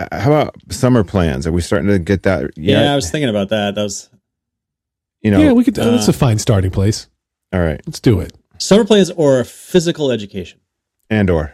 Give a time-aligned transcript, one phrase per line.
[0.00, 1.46] Uh, How about summer plans?
[1.46, 2.50] Are we starting to get that?
[2.56, 3.74] Yeah, I was thinking about that.
[3.74, 4.08] That was
[5.20, 5.40] you know.
[5.40, 5.78] yeah, we could.
[5.78, 7.06] uh, that's a fine starting place.
[7.52, 8.32] all right, Let's do it.
[8.58, 10.58] summer plans or physical education.
[11.10, 11.52] and or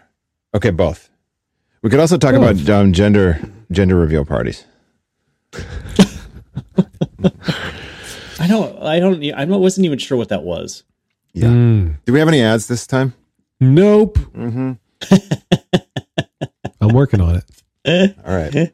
[0.54, 1.10] okay, both.
[1.82, 2.60] We could also talk Both.
[2.66, 3.40] about um, gender
[3.72, 4.64] gender reveal parties.
[8.38, 8.80] I don't.
[8.82, 9.24] I don't.
[9.34, 10.84] I wasn't even sure what that was.
[11.32, 11.48] Yeah.
[11.48, 11.96] Mm.
[12.04, 13.14] Do we have any ads this time?
[13.60, 14.18] Nope.
[14.18, 14.72] Mm-hmm.
[16.80, 17.44] I'm working on it.
[18.26, 18.72] All right.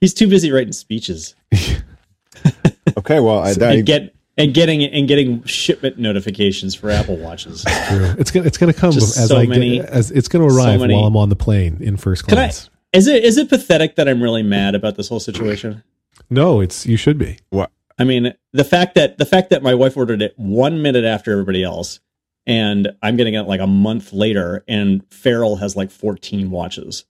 [0.00, 1.34] He's too busy writing speeches
[2.96, 3.20] Okay.
[3.20, 7.64] Well, I, I and get and getting and getting shipment notifications for Apple Watches.
[7.88, 8.14] True.
[8.18, 10.80] It's gonna it's gonna come Just as so I many- get as it's gonna arrive
[10.80, 12.44] many- while I'm on the plane in first Can I?
[12.44, 12.70] class.
[12.92, 15.82] Is it is it pathetic that I'm really mad about this whole situation?
[16.30, 17.38] No, it's you should be.
[17.50, 17.70] what?
[17.98, 21.30] I mean, the fact that the fact that my wife ordered it one minute after
[21.32, 22.00] everybody else,
[22.46, 27.04] and I'm getting it like a month later, and Pharrell has like 14 watches.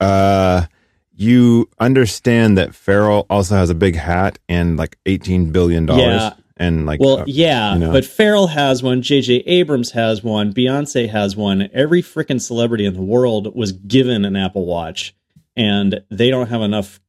[0.00, 0.66] Uh,
[1.14, 6.32] you understand that Pharrell also has a big hat and like eighteen billion dollars, Yeah.
[6.56, 7.92] and like Well, uh, yeah, you know.
[7.92, 9.34] but Pharrell has one, J.J.
[9.46, 11.68] Abrams has one, Beyonce has one.
[11.72, 15.14] Every freaking celebrity in the world was given an Apple Watch,
[15.56, 17.00] and they don't have enough.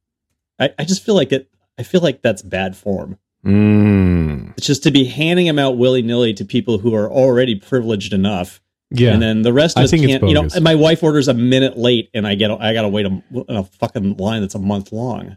[0.58, 1.48] I, I just feel like it.
[1.78, 3.16] I feel like that's bad form.
[3.46, 7.54] mm, It's just to be handing them out willy nilly to people who are already
[7.54, 8.60] privileged enough,
[8.92, 9.12] Yeah.
[9.12, 10.22] and then the rest of I us think can't.
[10.24, 10.60] You know, bogus.
[10.60, 14.16] my wife orders a minute late, and I get I gotta wait a, a fucking
[14.16, 15.36] line that's a month long.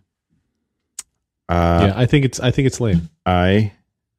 [1.49, 3.09] uh, yeah, I think it's I think it's lame.
[3.25, 3.71] I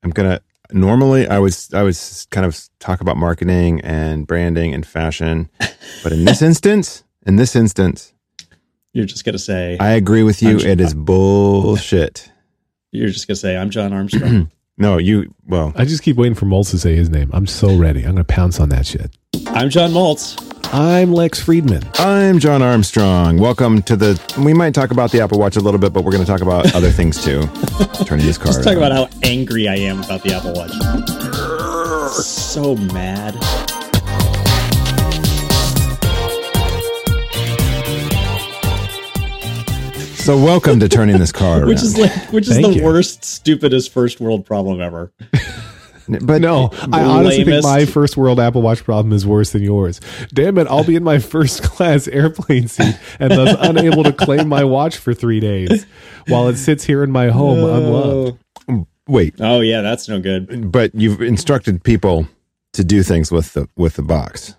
[0.03, 0.41] am gonna.
[0.73, 5.49] Normally, I was I was kind of talk about marketing and branding and fashion,
[6.03, 8.13] but in this instance, in this instance,
[8.93, 10.51] You're just gonna say I agree with you.
[10.51, 12.31] I'm sure- It is bullshit.
[12.93, 14.51] you're just gonna say I'm Jon Armstrong.
[14.77, 15.33] No, you.
[15.47, 17.31] Well, I just keep waiting for Moltz to say his name.
[17.33, 18.01] I'm so ready.
[18.03, 19.17] I'm gonna pounce on that shit.
[19.49, 20.41] I'm John Moltz.
[20.73, 21.83] I'm Lex Friedman.
[21.95, 23.37] I'm Jon Armstrong.
[23.39, 24.21] Welcome to the.
[24.39, 26.41] We might talk about the Apple Watch a little bit, but we're going to talk
[26.41, 27.43] about other things too.
[28.07, 28.53] Turning this car.
[28.53, 30.71] Let's talk about how angry I am about the Apple Watch.
[32.13, 33.35] So mad.
[40.25, 41.69] So, welcome to turning this car around.
[41.69, 42.85] Which is like which is Thank the you.
[42.85, 45.13] worst, stupidest first world problem ever.
[46.09, 50.01] but No, I honestly think my first world Apple Watch problem is worse than yours.
[50.33, 54.49] Damn it, I'll be in my first class airplane seat and thus unable to claim
[54.49, 55.87] my watch for three days
[56.29, 58.39] while it sits here in my home unloved.
[58.69, 60.71] Mm, wait, Oh yeah, that's no good.
[60.71, 62.27] but you've instructed people
[62.73, 64.57] to do things with the with the box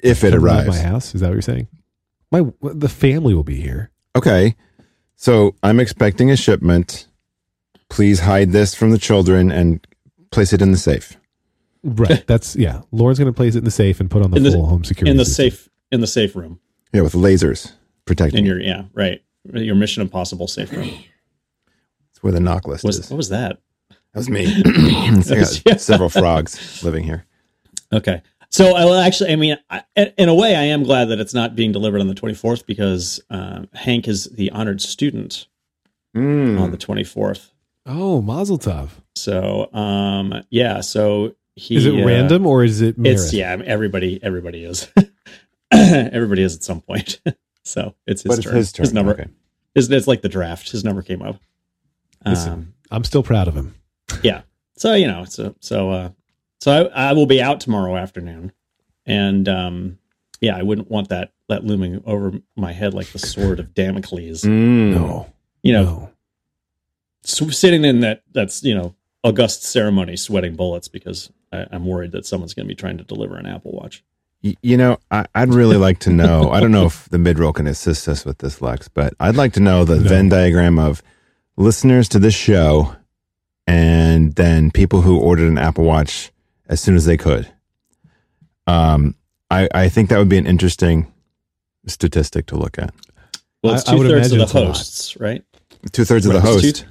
[0.00, 0.68] if it Come around arrives.
[0.82, 1.14] my house.
[1.14, 1.68] Is that what you're saying?
[2.32, 3.90] My the family will be here.
[4.16, 4.54] Okay,
[5.16, 7.06] so I'm expecting a shipment.
[7.90, 9.86] Please hide this from the children and
[10.34, 11.16] place it in the safe.
[11.82, 12.24] Right.
[12.26, 12.82] That's yeah.
[12.92, 14.84] Lauren's gonna place it in the safe and put on the In the- full home
[14.84, 15.10] security.
[15.10, 15.50] In the system.
[15.50, 16.60] safe in the safe room.
[16.92, 17.72] Yeah, with lasers
[18.04, 18.40] protecting.
[18.40, 19.22] In your yeah, right.
[19.52, 20.90] Your Mission Impossible safe room.
[22.10, 23.10] It's where the NOC list Was is.
[23.10, 23.58] what was that?
[23.90, 24.46] That was me.
[24.46, 25.76] I got Yeah.
[25.76, 27.26] several frogs living here.
[27.92, 28.22] Okay.
[28.50, 29.82] So I will actually, I mean, I,
[30.16, 33.20] in a way, I am glad that it's not being delivered on the 24th because
[33.28, 35.46] um, Hank is the honored student
[36.16, 36.60] Mm.
[36.60, 37.50] on the 24th.
[37.86, 38.90] Oh, Mazel Tov.
[39.14, 43.14] So um, yeah, so he Is it uh, random or is it merit?
[43.20, 44.88] It's yeah, everybody everybody is.
[45.70, 47.20] everybody is at some point.
[47.64, 48.84] so it's his But it's turn.
[48.84, 49.12] his number.
[49.12, 49.26] Okay.
[49.74, 50.70] His, it's like the draft.
[50.70, 51.40] His number came up.
[52.24, 52.52] Listen.
[52.52, 53.74] Um, I'm still proud of him.
[54.22, 54.42] yeah.
[54.76, 56.10] So you know, so so uh,
[56.60, 58.52] so I, I will be out tomorrow afternoon,
[59.06, 59.98] and um,
[60.40, 64.42] yeah, I wouldn't want that that looming over my head like the sword of Damocles.
[64.42, 64.94] Mm.
[64.94, 65.32] No.
[65.62, 66.10] You know, no.
[67.24, 72.12] S- sitting in that that's you know august ceremony, sweating bullets because I, I'm worried
[72.12, 74.04] that someone's going to be trying to deliver an Apple Watch.
[74.42, 76.50] Y- You know, I, I'd really like to know.
[76.50, 79.54] I don't know if the midroll can assist us with this, Lex, but I'd like
[79.54, 80.08] to know the No.
[80.08, 81.02] Venn diagram of
[81.56, 82.94] listeners to this show
[83.66, 86.30] and then people who ordered an Apple Watch
[86.68, 87.50] as soon as they could.
[88.66, 89.14] Um,
[89.50, 91.10] I, I think that would be an interesting
[91.86, 92.94] statistic to look at.
[93.62, 94.66] Well, it's I- I two thirds of the it's a lot.
[94.68, 95.42] hosts, right?
[95.92, 96.76] Two thirds of the Right, it's host.
[96.82, 96.88] Two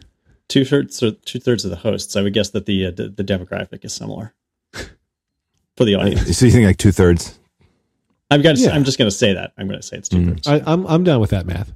[0.50, 2.16] thirds, or two thirds of the hosts.
[2.16, 4.34] I would guess that the uh, the, the demographic is similar
[5.78, 6.38] for the audience.
[6.38, 7.40] So you think like two thirds?
[8.32, 8.56] I'm going.
[8.58, 8.72] Yeah.
[8.72, 9.54] I'm just going to say that.
[9.58, 10.28] I'm going to say it's two Mm.
[10.30, 10.48] thirds.
[10.48, 11.74] I, I'm I'm down with that math.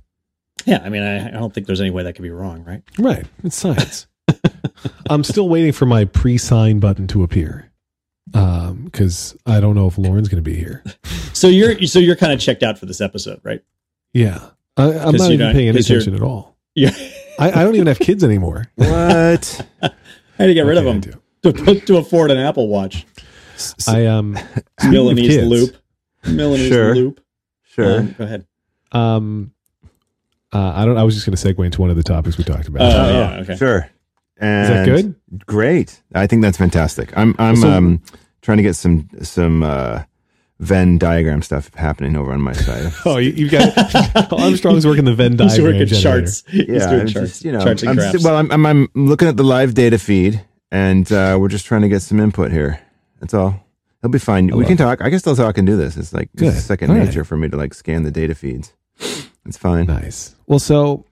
[0.66, 2.82] Yeah, I mean, I, I don't think there's any way that could be wrong, right?
[3.00, 3.26] Right.
[3.44, 4.08] It's science.
[5.10, 7.72] I'm still waiting for my pre-sign button to appear.
[8.34, 10.84] Um, because I don't know if Lauren's going to be here.
[11.32, 13.64] So you're so you're kind of checked out for this episode, right?
[14.14, 16.58] Yeah, I, I'm 'Cause not even don't- paying any attention at all.
[16.76, 16.92] Yeah,
[17.40, 18.66] I, I don't even have kids anymore.
[18.76, 19.68] What?
[19.82, 19.90] I
[20.38, 21.22] had to get rid Okay, of them
[21.54, 23.06] to to afford an Apple Watch.
[23.88, 24.58] I um speaking
[24.88, 25.76] of Milanese kids, loop.
[26.28, 26.96] Milanese Sure.
[26.96, 27.22] loop.
[27.64, 28.00] sure.
[28.00, 28.46] Um, go ahead.
[28.92, 29.52] Um,
[30.54, 30.98] Uh, I don't.
[30.98, 32.82] I was just going to segue into one of the topics we talked about.
[32.94, 33.56] Oh, yeah, okay.
[33.58, 33.90] Sure.
[34.40, 35.46] And Is that good?
[35.46, 36.02] Great.
[36.14, 37.16] I think that's fantastic.
[37.18, 38.02] I'm I'm So- um
[38.42, 40.04] trying to get some some uh
[40.60, 42.92] Venn diagram stuff happening over on my side.
[43.06, 45.50] Oh, you, you've got Armstrong's working the Venn diagram.
[45.50, 46.20] He's diagram working generator.
[46.26, 46.44] charts.
[46.50, 47.30] He's yeah, doing I'm charts.
[47.32, 48.24] just, you know, charts I'm, graphs.
[48.24, 51.82] well, I'm, I'm I'm looking at the live data feed, and uh, we're just trying
[51.84, 52.80] to get some input here.
[53.20, 53.64] That's all.
[54.02, 54.48] It'll be fine.
[54.56, 55.02] we can talk.
[55.02, 55.98] I guess can still talk and do this.
[55.98, 56.50] It's like Good.
[56.54, 57.06] it's second All right.
[57.06, 58.74] nature for me to like scan the data feeds.
[59.46, 59.86] It's fine.
[59.86, 60.36] Nice.
[60.48, 61.06] Well, so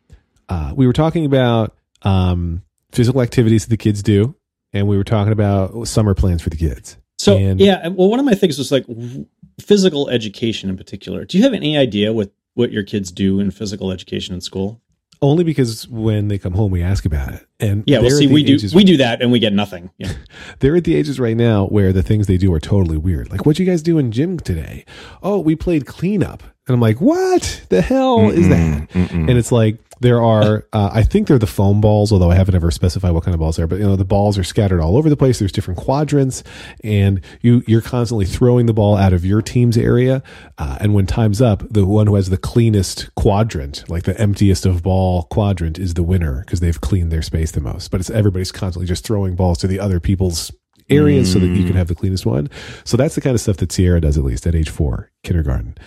[0.50, 4.36] uh, we were talking about um, physical activities that the kids do,
[4.74, 6.98] and we were talking about summer plans for the kids.
[7.18, 9.26] So And- yeah, well, one of my things was like w-
[9.60, 11.26] physical education in particular.
[11.26, 14.82] Do you have any idea what what your kids do in physical education in school?
[15.22, 17.46] Only because when they come home, we ask about it.
[17.60, 19.90] And Yeah, well, see, we do we do that, and we get nothing.
[19.98, 20.12] Yeah.
[20.60, 23.32] they're at the ages right now where the things they do are totally weird.
[23.32, 24.86] Like, what'd you guys do in gym today?
[25.24, 26.44] Oh, we played cleanup.
[26.68, 28.90] And I'm like, what the hell is that?
[28.90, 29.30] Mm-mm.
[29.30, 32.56] And it's like there are, uh, I think they're the foam balls, although I haven't
[32.56, 33.68] ever specified what kind of balls they are.
[33.68, 35.40] But you know, the balls are scattered all over the place.
[35.40, 36.44] There's different quadrants,
[36.84, 40.24] and you you're constantly throwing the ball out of your team's area.
[40.58, 44.66] Uh, and when time's up, the one who has the cleanest quadrant, like the emptiest
[44.66, 47.92] of ball quadrant, is the winner because they've cleaned their space the most.
[47.92, 50.52] But it's everybody's constantly just throwing balls to the other people's
[50.90, 52.50] areas so that you can have the cleanest one.
[52.84, 55.78] So that's the kind of stuff that Sierra does at least at age four, kindergarten.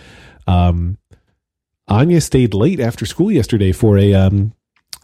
[0.47, 0.99] Um,
[1.89, 4.53] Anya stayed late after school yesterday for a um,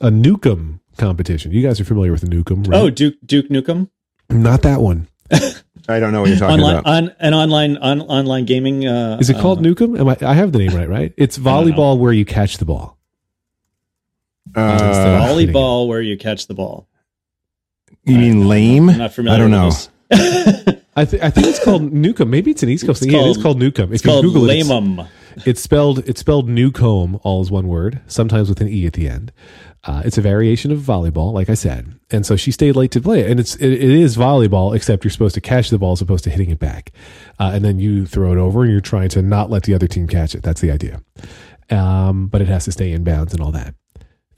[0.00, 1.50] a Nukem competition.
[1.52, 2.78] You guys are familiar with the Nukem, right?
[2.80, 3.88] Oh, Duke Duke Nukem
[4.30, 5.08] not that one.
[5.88, 6.86] I don't know what you're talking online about.
[6.92, 8.86] on an online on online gaming.
[8.86, 9.98] Uh, Is it called uh, Nukem?
[9.98, 11.12] Am I, I have the name right, right?
[11.16, 12.98] It's volleyball where you catch the ball.
[14.54, 14.78] Uh,
[15.28, 16.88] volleyball where you catch the ball?
[18.04, 18.90] you mean lame?
[18.90, 19.34] I'm not familiar.
[19.34, 19.70] I don't know.
[20.96, 22.28] I, th- I think it's called Nukem.
[22.28, 23.20] Maybe it's an East Coast It's thing.
[23.20, 23.92] Yeah, it's called- called Nukem.
[23.92, 24.66] it's if you called Google it,
[25.38, 29.08] it's- spelled it's spelled Newcomb, all is one word, sometimes with an e at the
[29.08, 29.32] end.
[29.86, 33.02] Uh, it's a variation of volleyball, like I said, and so she stayed late to
[33.02, 33.30] play it.
[33.30, 36.24] And it's it, it is volleyball, except you're supposed to catch the ball as opposed
[36.24, 36.90] to hitting it back,
[37.38, 39.86] uh, and then you throw it over, and you're trying to not let the other
[39.86, 40.42] team catch it.
[40.42, 41.02] That's the idea.
[41.70, 43.74] Um, but it has to stay in bounds and all that.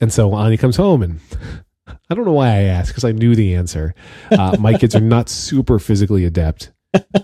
[0.01, 1.19] And so Anya comes home, and
[2.09, 3.95] I don't know why I asked because I knew the answer.
[4.31, 6.71] Uh, my kids are not super physically adept.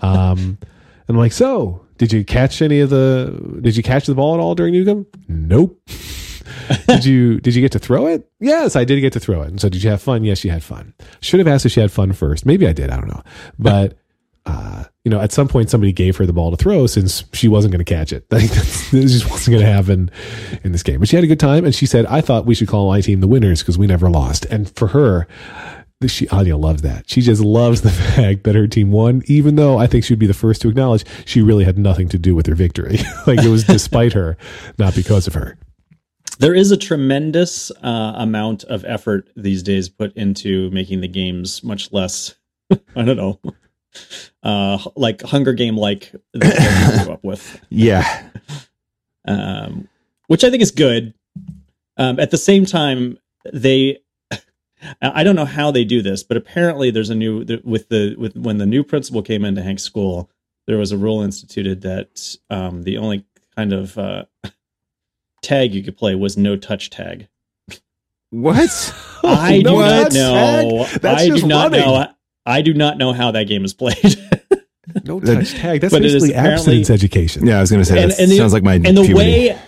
[0.00, 3.58] Um, and I'm like, so did you catch any of the?
[3.60, 5.06] Did you catch the ball at all during Newcomb?
[5.28, 5.80] Nope.
[6.86, 8.28] did you Did you get to throw it?
[8.40, 9.48] Yes, I did get to throw it.
[9.48, 10.24] And so, did you have fun?
[10.24, 10.94] Yes, you had fun.
[11.20, 12.46] Should have asked if she had fun first.
[12.46, 12.90] Maybe I did.
[12.90, 13.22] I don't know.
[13.58, 13.96] But
[14.46, 17.48] uh, you know, at some point, somebody gave her the ball to throw since she
[17.48, 18.26] wasn't going to catch it.
[18.30, 20.10] Like, this just wasn't going to happen
[20.64, 21.00] in this game.
[21.00, 23.00] But she had a good time, and she said, "I thought we should call my
[23.00, 25.26] team the winners because we never lost." And for her,
[26.10, 27.08] she Anya loves that.
[27.08, 30.26] She just loves the fact that her team won, even though I think she'd be
[30.26, 32.98] the first to acknowledge she really had nothing to do with her victory.
[33.26, 34.36] like it was despite her,
[34.78, 35.56] not because of her.
[36.40, 41.62] There is a tremendous uh, amount of effort these days put into making the games
[41.62, 42.34] much less.
[42.96, 43.40] I don't know,
[44.42, 48.28] uh, like Hunger Game like that grew up with, Yeah.
[49.26, 49.88] um,
[50.26, 51.14] which I think is good.
[51.96, 53.18] Um, at the same time,
[53.52, 53.98] they.
[55.00, 58.36] I don't know how they do this, but apparently there's a new with the with
[58.36, 60.30] when the new principal came into Hank's school,
[60.66, 63.24] there was a rule instituted that um, the only
[63.56, 64.24] kind of uh,
[65.42, 67.28] tag you could play was no touch tag.
[68.30, 68.94] What?
[69.22, 70.84] I do not touch know.
[70.86, 71.00] tag?
[71.00, 71.86] That's I just do not running.
[71.86, 72.06] know.
[72.46, 73.96] I do not know how that game is played.
[75.04, 75.80] No touch tag.
[75.80, 77.46] That's But basically apparently- abstinence education.
[77.46, 79.02] Yeah, I was going to say And- that and the- sounds like my and the
[79.02, 79.14] puberty.
[79.14, 79.58] way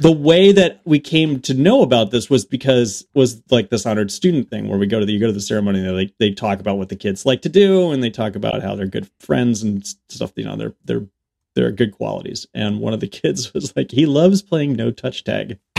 [0.00, 4.10] the way that we came to know about this was because was like this honored
[4.10, 6.14] student thing where we go to the you go to the ceremony and they like
[6.18, 8.86] they talk about what the kids like to do and they talk about how they're
[8.86, 11.06] good friends and stuff you know they're they're
[11.54, 15.24] they're good qualities and one of the kids was like he loves playing no touch
[15.24, 15.58] tag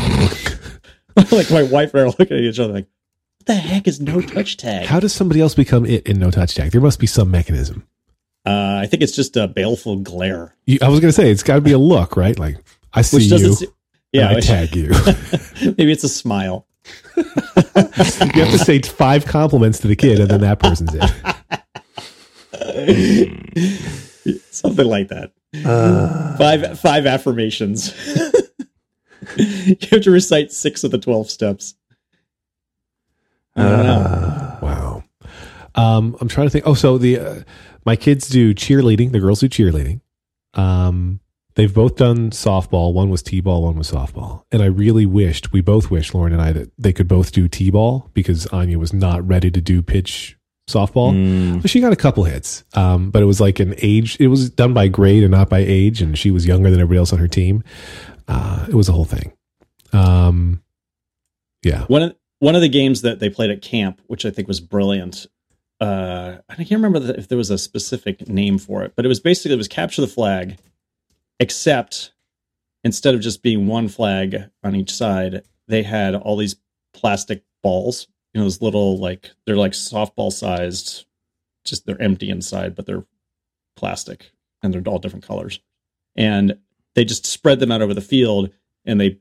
[1.31, 2.87] like my wife and I are looking at each other like
[3.39, 6.29] what the heck is no touch tag How does somebody else become it in no
[6.31, 6.71] touch tag?
[6.71, 7.87] There must be some mechanism.
[8.45, 11.43] uh, I think it's just a baleful glare You, I was going to say it's
[11.43, 12.37] got to be a look, right?
[12.37, 12.57] Like
[12.93, 13.67] I see which you, se-
[14.11, 14.89] yeah and I tag you.
[15.77, 16.67] maybe it's a smile
[17.17, 21.03] you have to say five compliments to the kid, and then that person's it.
[24.51, 25.31] something like that.
[26.37, 27.93] five five affirmations.
[29.35, 31.75] you have to recite six of the twelve steps.
[33.55, 34.57] I don't know.
[34.61, 35.03] Wow.
[35.73, 36.67] Um, I'm trying to think.
[36.67, 37.39] Oh, so the uh,
[37.85, 39.11] my kids do cheerleading.
[39.11, 40.01] The girls do cheerleading.
[40.53, 41.19] Um,
[41.57, 42.93] they've both done softball.
[42.93, 43.63] One was t-ball.
[43.63, 44.43] One was softball.
[44.51, 47.47] And I really wished we both wished Lauren and I that they could both do
[47.49, 50.37] t-ball because Anya was not ready to do pitch
[50.69, 51.13] softball.
[51.13, 51.61] Mm.
[51.61, 52.63] But she got a couple hits.
[52.73, 54.17] Um, but it was like an age.
[54.19, 56.01] It was done by grade and not by age.
[56.01, 57.63] And she was younger than everybody else on her team.
[58.27, 59.33] Uh, it was a whole thing.
[59.93, 60.61] Um,
[61.63, 61.85] Yeah.
[61.87, 64.59] One of one of the games that they played at camp, which I think was
[64.59, 65.25] brilliant.
[65.81, 69.07] Uh, I can't remember the, if there was a specific name for it, but it
[69.07, 70.57] was basically it was capture the flag,
[71.39, 72.13] except
[72.83, 76.55] instead of just being one flag on each side, they had all these
[76.93, 78.07] plastic balls.
[78.33, 81.05] You know, those little like they're like softball sized,
[81.65, 83.05] just they're empty inside, but they're
[83.75, 85.59] plastic and they're all different colors.
[86.15, 86.57] And
[86.95, 88.51] they just spread them out over the field
[88.85, 89.19] and they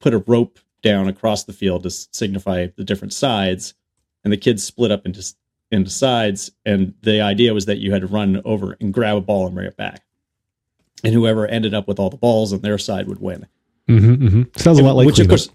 [0.00, 3.74] put a rope down across the field to signify the different sides.
[4.22, 5.34] And the kids split up into
[5.70, 6.50] into sides.
[6.64, 9.54] And the idea was that you had to run over and grab a ball and
[9.54, 10.02] bring it back.
[11.04, 13.46] And whoever ended up with all the balls on their side would win.
[13.88, 14.42] Mm-hmm, mm-hmm.
[14.56, 15.48] Sounds a lot like which of course,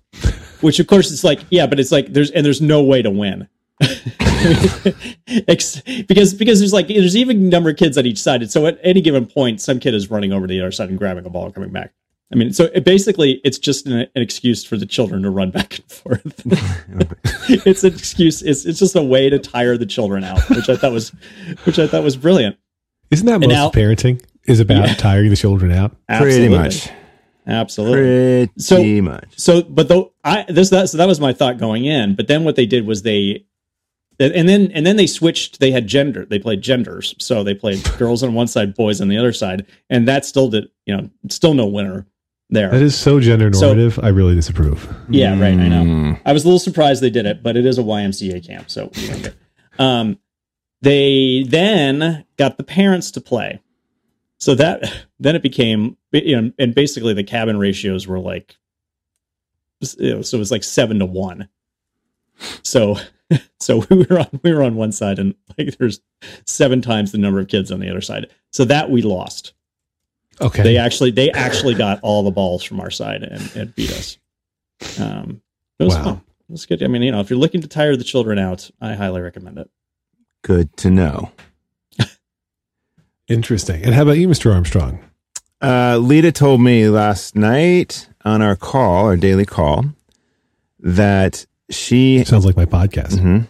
[0.62, 3.10] which of course it's like yeah, but it's like there's and there's no way to
[3.10, 3.48] win.
[5.48, 8.78] Because because there's like there's even number of kids on each side, and so at
[8.84, 11.30] any given point, some kid is running over to the other side and grabbing a
[11.30, 11.94] ball and coming back.
[12.32, 15.52] I mean, so it basically it's just an, an excuse for the children to run
[15.52, 16.42] back and forth.
[17.66, 18.42] it's an excuse.
[18.42, 21.10] It's it's just a way to tire the children out, which I thought was
[21.64, 22.58] which I thought was brilliant.
[23.12, 24.22] Isn't that most now- parenting?
[24.46, 24.94] Is about Yeah.
[24.96, 25.96] tiring the children out.
[26.08, 26.90] Pretty much.
[27.48, 28.48] absolutely.
[28.48, 29.26] Pretty So- much.
[29.36, 32.44] so but though i this that so that was my thought going in but then
[32.46, 33.44] what they did was they
[34.20, 37.84] and then and then they switched they had gender they played genders so they played
[37.98, 41.10] girls on one side boys on the other side and that still did you know
[41.30, 42.06] still no winner
[42.50, 44.00] there That is so gender So- normative.
[44.02, 44.88] I really disapprove.
[45.10, 46.20] yeah right i know Mm.
[46.26, 48.90] i was a little surprised they did it but it is a ymca camp so
[48.96, 49.10] we
[49.80, 50.18] um
[50.82, 53.60] they then got the parents to play
[54.44, 54.84] so that
[55.22, 58.58] then it became you know and basically the cabin ratios were like
[59.98, 61.48] you know, so it was like seven to one.
[62.62, 62.98] So
[63.60, 66.02] so we were on we were on one side and like there's
[66.46, 68.30] seven times the number of kids on the other side.
[68.52, 69.54] So that we lost.
[70.42, 70.64] Okay.
[70.64, 74.18] they actually they actually got all the balls from our side and, and beat us.
[75.00, 75.42] Um
[75.80, 76.04] it was Wow.
[76.04, 76.22] fun.
[76.50, 76.84] It was good.
[76.84, 79.58] I mean you know if you're looking to tire the children out i highly recommend
[79.58, 79.70] it.
[80.42, 81.32] Good to know.
[83.28, 83.84] Interesting.
[83.84, 84.54] And how about you, Mr.
[84.54, 85.00] Armstrong?
[85.62, 89.86] Uh, Lita told me last night on our call, our daily call,
[90.80, 93.14] that she Sounds like my podcast.
[93.20, 93.48] Mhm.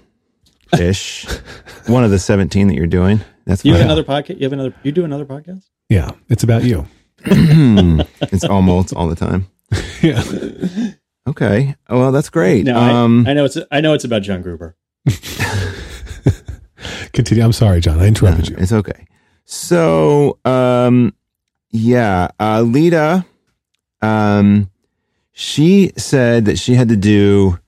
[0.79, 1.25] ish
[1.87, 3.21] one of the seventeen that you're doing.
[3.45, 3.87] That's you have fine.
[3.91, 6.11] another podcast you have another you do another podcast Yeah.
[6.29, 6.85] It's about you.
[7.25, 9.47] it's almost all the time.
[10.01, 10.21] Yeah.
[11.27, 11.75] Okay.
[11.89, 12.65] Oh, well, that's great.
[12.65, 14.75] no um, I, I know it's i know it's about john gruber
[17.13, 17.43] Continue.
[17.43, 17.99] I'm sorry, John.
[17.99, 18.55] I interrupted you.
[18.57, 19.05] It's okay.
[19.45, 21.13] So, um,
[21.69, 23.25] yeah, uh, Lita,
[24.01, 24.69] um,
[25.31, 27.59] she said that she had to do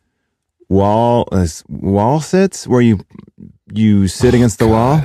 [0.69, 2.99] wall uh, wall sits where you
[3.73, 5.01] you sit against the wall.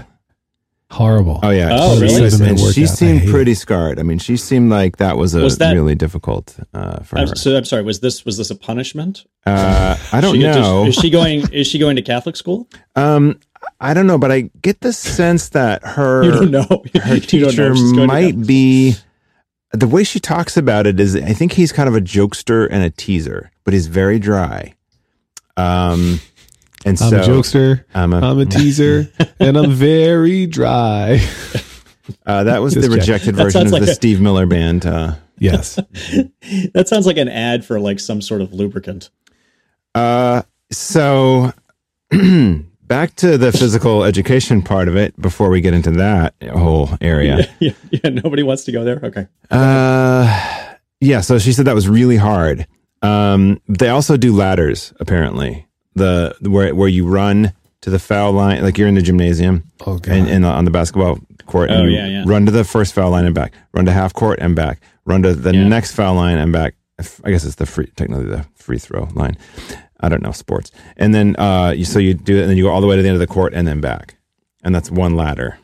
[0.90, 1.38] Horrible.
[1.44, 2.24] Oh yeah, Oh, she, really?
[2.50, 3.30] and she seemed hate it.
[3.30, 4.00] pretty scarred.
[4.00, 7.16] I mean, she seemed like that was a Was that- really difficult uh, for.
[7.18, 10.56] I'm, so i'm sorry was this was this a punishment Uh, I don't She- does-
[10.56, 10.86] know.
[10.86, 13.38] is she going is she going to catholic school Um,
[13.80, 17.00] I don't know, but I get the sense that her you don't know her You
[17.00, 18.94] don't know teacher if she's going to might be
[19.72, 22.82] the way she talks about it is I think he's kind of a jokester and
[22.82, 24.74] a teaser, but he's very dry.
[25.56, 26.20] Um,
[26.84, 27.84] and I'm so a jokester.
[27.94, 29.08] I'm a, I'm a teaser,
[29.40, 31.20] and I'm very dry.
[32.26, 34.86] uh, that was Just the rejected That version of like the a- Steve Miller band.
[34.86, 35.76] Uh, Yes.
[35.76, 39.08] that sounds like an ad for like some sort of lubricant
[39.94, 41.52] uh, so
[42.90, 47.48] back to the physical education part of it before we get into that whole area.
[47.60, 51.20] yeah, yeah nobody wants to go there okay Uh, yeah.
[51.22, 52.66] So she said that was really hard.
[53.00, 55.66] Um, they also do ladders apparently.
[55.94, 59.98] The where where you run to the foul line, like you're in the gymnasium Oh
[59.98, 60.14] god.
[60.14, 62.24] and, and on the basketball court, and Oh, you yeah, yeah.
[62.26, 65.22] run to the first foul line and back, run to half court and back, run
[65.22, 65.66] to the Yeah.
[65.68, 66.74] next foul line and back.
[67.24, 69.36] I guess it's the free, technically the free throw line.
[70.00, 70.70] I don't know sports.
[70.96, 72.96] And then uh, you, so you do it, and then you go all the way
[72.96, 74.16] to the end of the court and then back,
[74.62, 75.58] and that's one ladder.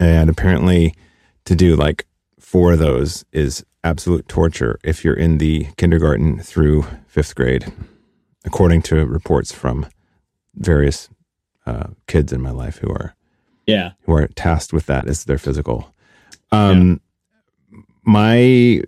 [0.00, 0.94] And apparently,
[1.44, 2.06] to do like
[2.38, 7.72] four of those is absolute torture if you're in the kindergarten through fifth grade,
[8.44, 9.86] according to reports from
[10.54, 11.08] various
[11.66, 13.14] uh, kids in my life who are
[13.66, 15.94] yeah who are tasked with that as their physical.
[16.50, 17.00] Um,
[18.02, 18.82] my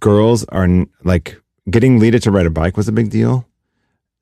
[0.00, 0.66] girls are
[1.02, 3.46] like getting Lita to ride a bike was a big deal.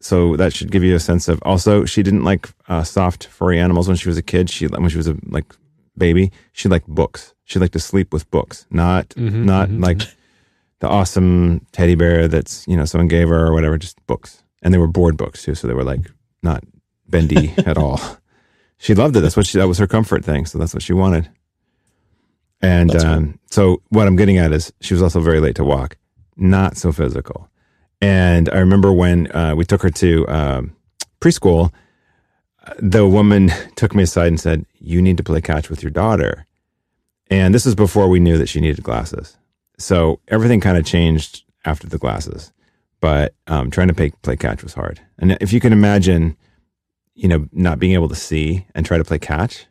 [0.04, 1.40] So that should give you a sense of.
[1.42, 4.50] Also, she didn't like uh, soft furry animals when she was a kid.
[4.50, 5.44] She when she was a like
[5.96, 7.34] baby, she liked books.
[7.44, 10.00] She liked to sleep with books, not Mhm, not mhm, like
[10.80, 13.78] the awesome teddy bear that's you know someone gave her or whatever.
[13.78, 15.54] Just books, and they were board books too.
[15.54, 16.10] So they were like
[16.42, 16.64] not
[17.08, 18.00] bendy at all.
[18.78, 19.20] She loved it.
[19.20, 19.58] That's what she.
[19.58, 20.46] That was her comfort thing.
[20.46, 21.28] So that's what she wanted.
[22.60, 25.96] And um, so what I'm getting at is she was also very late to walk,
[26.36, 27.48] not so physical.
[28.02, 30.76] And I remember when uh, we took her to um
[31.20, 31.72] preschool,
[32.78, 36.46] the woman took me aside and said, "You need to play catch with your daughter."
[37.30, 39.38] And this was before we knew that she needed glasses.
[39.78, 42.52] So everything kind of changed after the glasses.
[43.00, 45.00] But um, trying to play, play catch was hard.
[45.18, 46.36] And if you can imagine,
[47.14, 49.66] you know, not being able to see and try to play catch,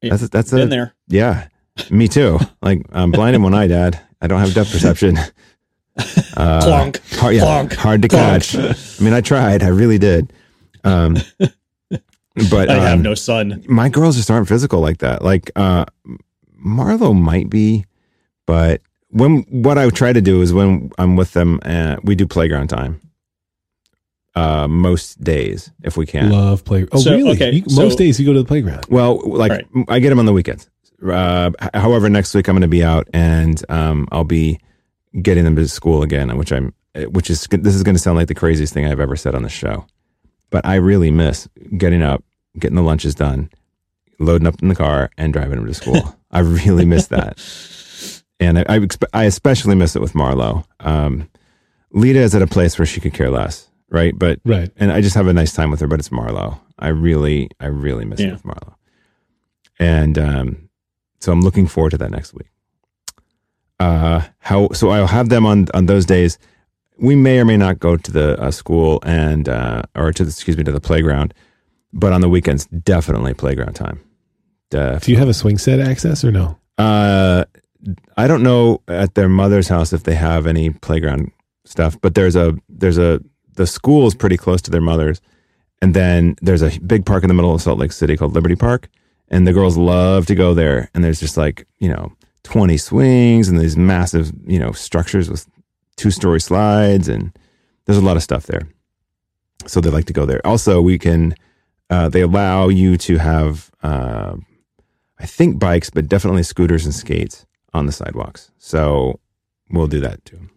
[0.00, 0.94] that's that's a Been there.
[1.08, 1.48] yeah,
[1.90, 2.38] me too.
[2.62, 4.00] Like I'm blind in one eye, Dad.
[4.20, 5.18] I don't have depth perception.
[6.36, 7.18] Uh, Clonk.
[7.18, 7.72] hard, yeah, Clonk.
[7.74, 8.52] hard to Clonk.
[8.52, 9.00] catch.
[9.00, 9.62] I mean, I tried.
[9.62, 10.32] I really did.
[10.84, 11.16] Um,
[12.50, 13.64] but I have um, no son.
[13.68, 15.22] my girls just aren't physical like that.
[15.22, 15.86] Like uh
[16.64, 17.86] Marlo might be,
[18.46, 22.26] but when what I try to do is when I'm with them, uh, we do
[22.26, 23.00] playground time.
[24.34, 26.30] Uh, most days if we can.
[26.30, 26.86] Love play.
[26.92, 27.30] Oh, So, really?
[27.30, 28.84] okay, You- so- most days you go to the playground.
[28.90, 29.66] Well, like Right.
[29.88, 30.68] I get them on the weekends.
[31.02, 34.60] Uh, however, next week I'm going to be out and um, I'll be
[35.22, 36.74] getting them to school again, which I'm,
[37.08, 39.42] which is this is going to sound like the craziest thing I've ever said on
[39.42, 39.86] the show,
[40.50, 42.22] but I really miss getting up,
[42.58, 43.50] getting the lunches done,
[44.18, 46.16] loading up in the car, and driving them to school.
[46.30, 47.38] I really miss that,
[48.40, 50.64] and I I, I especially miss it with Marlo.
[50.80, 51.28] Um,
[51.92, 54.12] Lita is at a place where she could care less, right?
[54.18, 54.70] But Right.
[54.76, 55.86] and I just have a nice time with her.
[55.86, 56.58] But it's Marlo.
[56.78, 58.74] I really, I really miss it with Marlo,
[59.78, 60.68] and um,
[61.20, 62.48] so I'm looking forward to that next week.
[63.78, 64.90] Uh, how so?
[64.90, 66.38] I'll have them on on those days.
[66.98, 70.30] We may or may not go to the uh, school and uh, or to the
[70.30, 71.34] excuse me to the playground,
[71.92, 74.00] but on the weekends, definitely playground time.
[74.70, 76.58] Def- Do you have a swing set access or no?
[76.78, 77.44] uh,
[78.16, 81.30] I don't know at their mother's house if they have any playground
[81.66, 83.20] stuff, but there's a there's a
[83.56, 85.20] the school is pretty close to their mother's,
[85.82, 88.56] and then there's a big park in the middle of Salt Lake City called Liberty
[88.56, 88.88] Park,
[89.28, 90.90] and the girls love to go there.
[90.94, 92.12] And there's just like you know
[92.46, 95.46] twenty swings and these massive you know structures with
[95.96, 97.36] two story slides, and
[97.84, 98.62] there's a lot of stuff there.
[99.66, 100.40] So they like to go there.
[100.46, 101.34] Also, we can
[101.90, 103.70] uh, they allow you to have.
[103.82, 104.36] Uh,
[105.18, 108.50] I think bikes, but definitely scooters and skates on the sidewalks.
[108.58, 109.20] So
[109.70, 110.48] we'll do that too.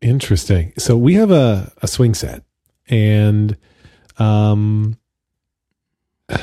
[0.00, 0.72] Interesting.
[0.78, 2.44] So we have a, a swing set
[2.88, 3.56] and
[4.18, 4.96] um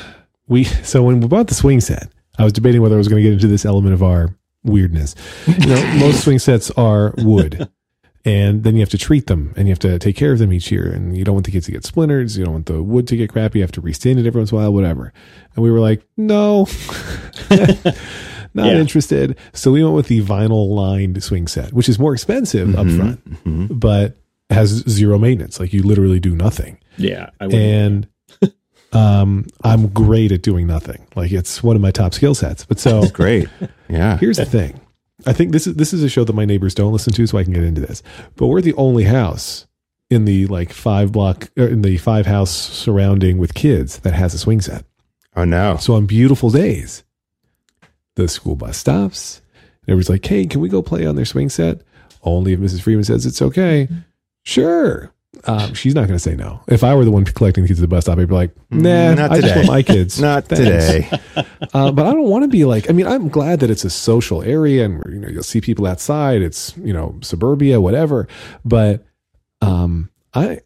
[0.48, 3.22] we so when we bought the swing set, I was debating whether I was going
[3.22, 4.34] to get into this element of our
[4.66, 5.14] weirdness.
[5.46, 7.68] You know, most swing sets are wood.
[8.24, 10.52] And then you have to treat them and you have to take care of them
[10.52, 10.90] each year.
[10.92, 12.36] And you don't want the kids to get splinters.
[12.36, 13.60] You don't want the wood to get crappy.
[13.60, 15.12] You have to restain it every once in a while, whatever.
[15.54, 16.66] And we were like, no,
[17.50, 18.78] not Yeah.
[18.80, 19.36] interested.
[19.52, 22.96] So we went with the vinyl lined swing set, which is more expensive up Mhm,
[22.96, 23.80] front, mhm.
[23.80, 24.16] but
[24.50, 25.60] has zero maintenance.
[25.60, 26.78] Like you literally do nothing.
[26.96, 27.30] Yeah.
[27.40, 28.08] And
[28.92, 31.06] um, I'm great at doing nothing.
[31.14, 32.64] Like it's one of my top skill sets.
[32.64, 33.48] But so Great.
[33.88, 34.16] Yeah.
[34.20, 34.80] here's the thing.
[35.26, 37.38] I think this is this is a show that my neighbors don't listen to, so
[37.38, 38.02] I can get into this.
[38.36, 39.66] But we're the only house
[40.10, 44.34] in the like five block er, in the five house surrounding with kids that has
[44.34, 44.84] a swing set.
[45.34, 45.76] Oh no.
[45.78, 47.02] So on beautiful days,
[48.14, 49.40] the school bus stops.
[49.82, 51.82] And everybody's like, "Hey, can we go play on their swing set?"
[52.22, 52.82] Only if Mrs.
[52.82, 53.88] Friedman says it's okay.
[54.42, 55.12] Sure.
[55.44, 56.60] Um, she's not going to say no.
[56.68, 58.50] If I were the one collecting the kids at the bus stop, I'd be like,
[58.70, 59.54] "Nah, Mm, not I just today.
[59.56, 60.86] want my kids." Not Thanks.
[60.86, 61.20] today.
[61.74, 62.88] Uh, but I don't want to be like.
[62.88, 65.86] I mean, I'm glad that it's a social area, and you know you'll see people
[65.86, 66.42] outside.
[66.42, 68.28] It's you know suburbia, whatever.
[68.64, 69.04] But
[69.60, 70.60] um, I.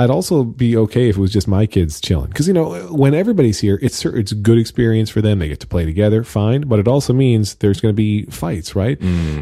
[0.00, 3.14] I'd also be okay if it was just my kids chilling because you know when
[3.14, 5.40] everybody's here, it's it's a good experience for them.
[5.40, 6.60] They get to play together, fine.
[6.68, 8.96] But it also means there's going to be fights, right?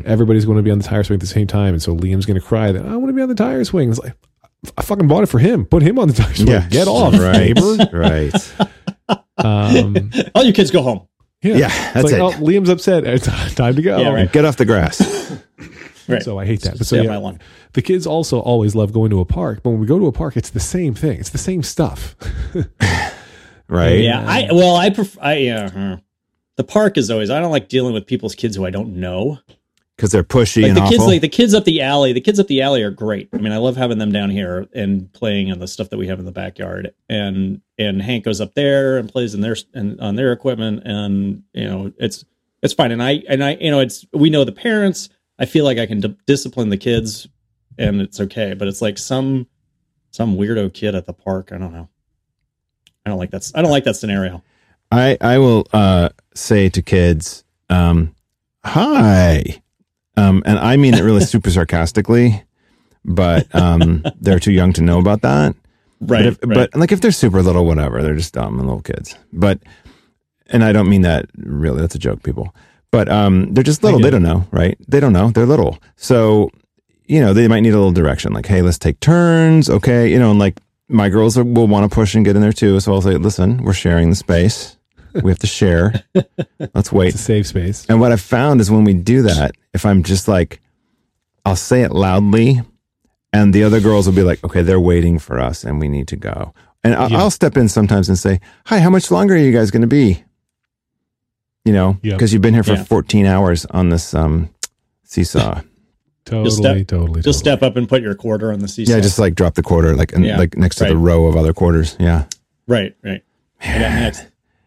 [0.06, 2.24] Everybody's going to be on the tire swing at the same time, and so Liam's
[2.24, 3.90] going to cry that I want to be on the tire swing.
[3.90, 4.14] It's like
[4.76, 5.64] I fucking bought it for him.
[5.64, 6.48] Put him on the tire swing.
[6.48, 6.68] Yeah.
[6.68, 7.54] Get off, Right.
[7.54, 7.76] neighbor.
[7.92, 8.54] Right.
[9.38, 11.06] Um, All you kids go home.
[11.42, 12.20] yeah, Yeah, It's that's like, it.
[12.20, 13.04] Oh, Liam's upset.
[13.06, 13.98] It's time to go.
[13.98, 14.32] Yeah, right.
[14.32, 15.00] Get off the grass.
[16.08, 16.22] Right.
[16.22, 16.78] So I hate that.
[16.78, 17.32] But so Stay yeah,
[17.72, 19.60] the kids also always love going to a park.
[19.62, 21.18] But when we go to a park, it's the same thing.
[21.18, 22.14] It's the same stuff.
[23.68, 24.00] Right.
[24.00, 25.18] Yeah, I well, I prefer.
[25.20, 25.68] I yeah.
[25.68, 25.96] huh.
[26.56, 27.28] The park is always.
[27.30, 29.38] I don't like dealing with people's kids who I don't know.
[29.96, 31.06] Because they're pushy Like the kids, awful.
[31.06, 32.12] like the kids up the alley.
[32.12, 33.30] The kids up the alley are great.
[33.32, 36.06] I mean, I love having them down here and playing on the stuff that we
[36.08, 36.92] have in the backyard.
[37.08, 41.44] And and Hank goes up there and plays in their and on their equipment, and
[41.54, 42.24] you know it's
[42.62, 42.92] it's fine.
[42.92, 45.08] And I and I you know it's we know the parents.
[45.38, 47.26] I feel like I can d- discipline the kids,
[47.78, 48.52] and it's okay.
[48.52, 49.46] But it's like some
[50.10, 51.52] some weirdo kid at the park.
[51.52, 51.88] I don't know.
[53.06, 53.50] I don't like that.
[53.54, 54.42] I don't like that scenario.
[54.92, 58.14] I I will uh, say to kids, um,
[58.64, 59.62] "Hi,"
[60.16, 62.42] um, and I mean it really super sarcastically,
[63.04, 65.54] but um, they're too young to know about that.
[66.00, 66.24] Right.
[66.24, 66.70] But, if, right.
[66.72, 69.16] but like if they're super little, whatever, they're just dumb and little kids.
[69.32, 69.60] But
[70.48, 71.80] and I don't mean that really.
[71.80, 72.54] That's a joke, people.
[72.90, 74.00] But um, they're just little.
[74.00, 74.78] They don't know, right?
[74.88, 75.30] They don't know.
[75.30, 75.78] They're little.
[75.96, 76.50] So
[77.06, 78.32] you know, they might need a little direction.
[78.32, 79.70] Like, hey, let's take turns.
[79.70, 80.10] Okay.
[80.10, 82.52] You know, and like my girls are, will want to push and get in there
[82.52, 82.78] too.
[82.80, 84.75] So I'll say, listen, we're sharing the space.
[85.22, 86.04] We have to share.
[86.74, 87.08] Let's wait.
[87.08, 87.86] It's a safe space.
[87.88, 90.60] And what I've found is when we do that, if I'm just like,
[91.44, 92.60] I'll say it loudly,
[93.32, 96.08] and the other girls will be like, okay, they're waiting for us and we need
[96.08, 96.54] to go.
[96.82, 97.18] And I'll, Yeah.
[97.18, 99.86] I'll step in sometimes and say, hi, how much longer are you guys going to
[99.88, 100.22] be?
[101.64, 102.16] You know, Yep.
[102.16, 102.84] because you've been here for Yeah.
[102.84, 104.50] 14 hours on this um,
[105.04, 105.60] seesaw.
[106.24, 107.22] Totally, step- totally, totally.
[107.22, 108.94] Just step up and put your quarter on the seesaw.
[108.94, 111.36] yeah, just like drop the quarter, like in, Yeah, like next to the row of
[111.36, 111.96] other quarters.
[112.00, 112.24] Yeah,
[112.66, 113.22] right, right.
[113.60, 113.78] I
[114.10, 114.26] got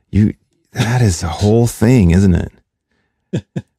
[0.10, 0.34] you.
[0.74, 2.52] That is the whole thing, isn't it?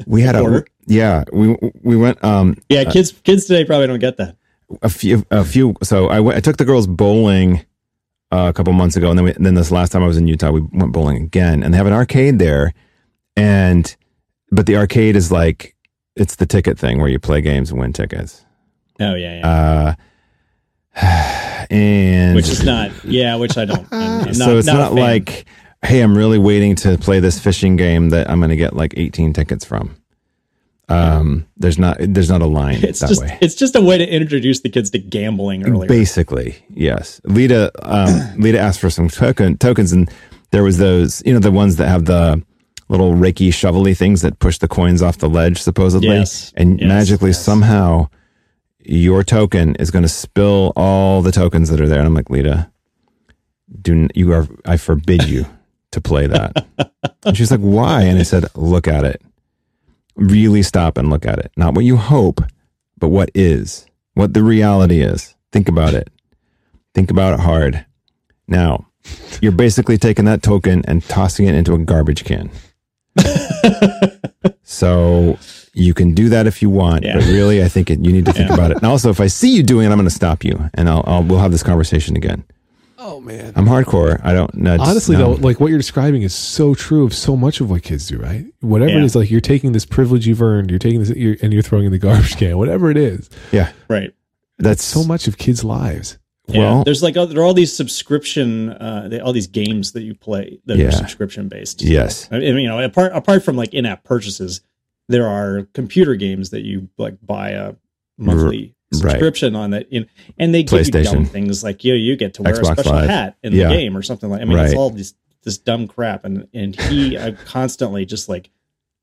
[0.07, 1.25] We had a yeah.
[1.33, 4.37] We we went um Yeah, kids kids today probably don't get that.
[4.83, 7.65] a few a few so I went I took the girls bowling
[8.33, 10.29] uh, a couple months ago and then we, then this last time I was in
[10.29, 12.73] Utah we went bowling again and they have an arcade there
[13.37, 13.95] and
[14.53, 15.75] but the arcade is like
[16.15, 18.45] it's the ticket thing where you play games and win tickets
[19.01, 19.95] Oh yeah, yeah.
[20.97, 23.87] uh and which is not yeah, which I don't.
[23.93, 24.97] I'm, I'm so it's not, fan.
[24.97, 25.47] like
[25.83, 28.95] hey I'm really waiting to play this fishing game that I'm going to get like
[28.97, 29.97] 18 tickets from
[30.89, 33.97] um there's not there's not a line it's that just way it's just a way
[33.97, 35.89] to introduce the kids to gambling earlier.
[35.89, 37.21] Basically, yes.
[37.25, 38.11] Lita, um,
[38.43, 40.11] Lita asked for some token tokens, and
[40.51, 42.43] there was those, you know, the ones that have the
[42.89, 46.09] little reiki shovely things that push the coins off the ledge, supposedly.
[46.09, 47.45] Yes, And yes, magically, yes.
[47.45, 48.09] somehow,
[48.81, 51.99] your token is going to spill all the tokens that are there.
[51.99, 52.71] And I'm like, Lita,
[53.81, 54.49] do you are?
[54.65, 55.47] I forbid you
[55.93, 56.67] to play that.
[57.25, 58.03] and she's like, why?
[58.03, 59.21] And I said, look at it.
[60.17, 61.51] Really stop and look at it.
[61.57, 62.41] Not what you hope,
[62.99, 65.35] but what is, what the reality is.
[65.53, 66.11] Think about it.
[66.95, 67.85] Think about it hard.
[68.47, 68.87] Now,
[69.41, 72.51] you're basically taking that token and tossing it into a garbage can.
[74.63, 75.39] so
[75.73, 77.15] you can do that if you want, Yeah.
[77.15, 78.55] but really, I think it, you need to think Yeah.
[78.55, 78.79] about it.
[78.79, 81.05] And also, if I see you doing it, I'm going to stop you, and I'll,
[81.07, 82.45] I'll we'll have this conversation again.
[83.11, 83.53] Oh man.
[83.57, 84.21] I'm hardcore.
[84.25, 84.55] I don't.
[84.55, 85.35] No, Honestly, no.
[85.35, 88.19] though, like what you're describing is so true of so much of what kids do,
[88.19, 88.47] right?
[88.61, 89.05] Whatever it Yeah.
[89.05, 91.85] is, like you're taking this privilege you've earned, you're taking this, you're, and you're throwing
[91.87, 92.57] in the garbage can.
[92.59, 94.13] Whatever it is, yeah, right.
[94.59, 96.19] that's so much of kids' lives.
[96.47, 96.59] Yeah.
[96.59, 100.15] Well, there's like there are all these subscription, uh, they, all these games that you
[100.15, 100.87] play that Yeah.
[100.89, 101.83] are subscription based.
[101.83, 104.61] yes, I mean, you know, apart apart from like in-app purchases,
[105.09, 107.75] there are computer games that you like buy a
[108.19, 109.01] monthly right.
[109.13, 110.07] subscription on that, in,
[110.39, 112.75] and they give you dumb things like you know, you get to wear Xbox a
[112.75, 113.09] special Live.
[113.11, 113.69] hat in Yeah.
[113.69, 114.41] the game or something like.
[114.41, 114.67] I mean, Right.
[114.67, 118.51] it's all this this dumb crap, and and he I constantly just like,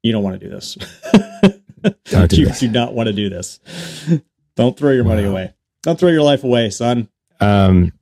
[0.04, 0.78] you don't want to do this.
[2.06, 2.60] Don't do you this.
[2.60, 3.60] do not want to do this.
[4.56, 5.32] Don't throw your money Wow.
[5.32, 5.54] away.
[5.84, 7.08] Don't throw your life away, son.
[7.40, 7.94] um,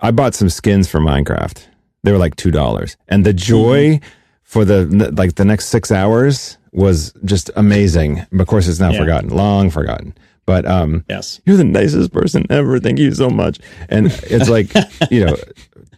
[0.00, 1.64] I bought some skins for Minecraft.
[2.02, 4.04] They were like two dollars, and the joy Mm-hmm.
[4.42, 4.84] for the
[5.16, 8.26] like the next six hours was just amazing.
[8.38, 8.98] Of course, it's now Yeah.
[8.98, 10.14] forgotten, long forgotten.
[10.48, 11.42] But um, Yes.
[11.44, 12.80] you're the nicest person ever.
[12.80, 13.58] Thank you so much.
[13.90, 14.72] And it's like
[15.10, 15.36] you know,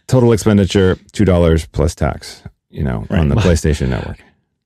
[0.07, 2.43] total expenditure two dollars plus tax.
[2.69, 4.19] You know, on the PlayStation Network.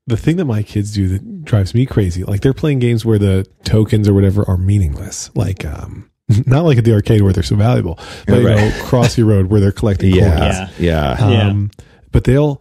[0.08, 3.18] The thing that my kids do that drives me crazy, like they're playing games where
[3.20, 5.30] the tokens or whatever are meaningless.
[5.36, 6.10] Like, um,
[6.48, 8.58] not like at the arcade where they're so valuable, but you Right.
[8.58, 10.24] know, Crossy Road where they're collecting coins.
[10.24, 11.48] Yeah, yeah, Yeah.
[11.50, 11.72] Um,
[12.12, 12.60] but they'll,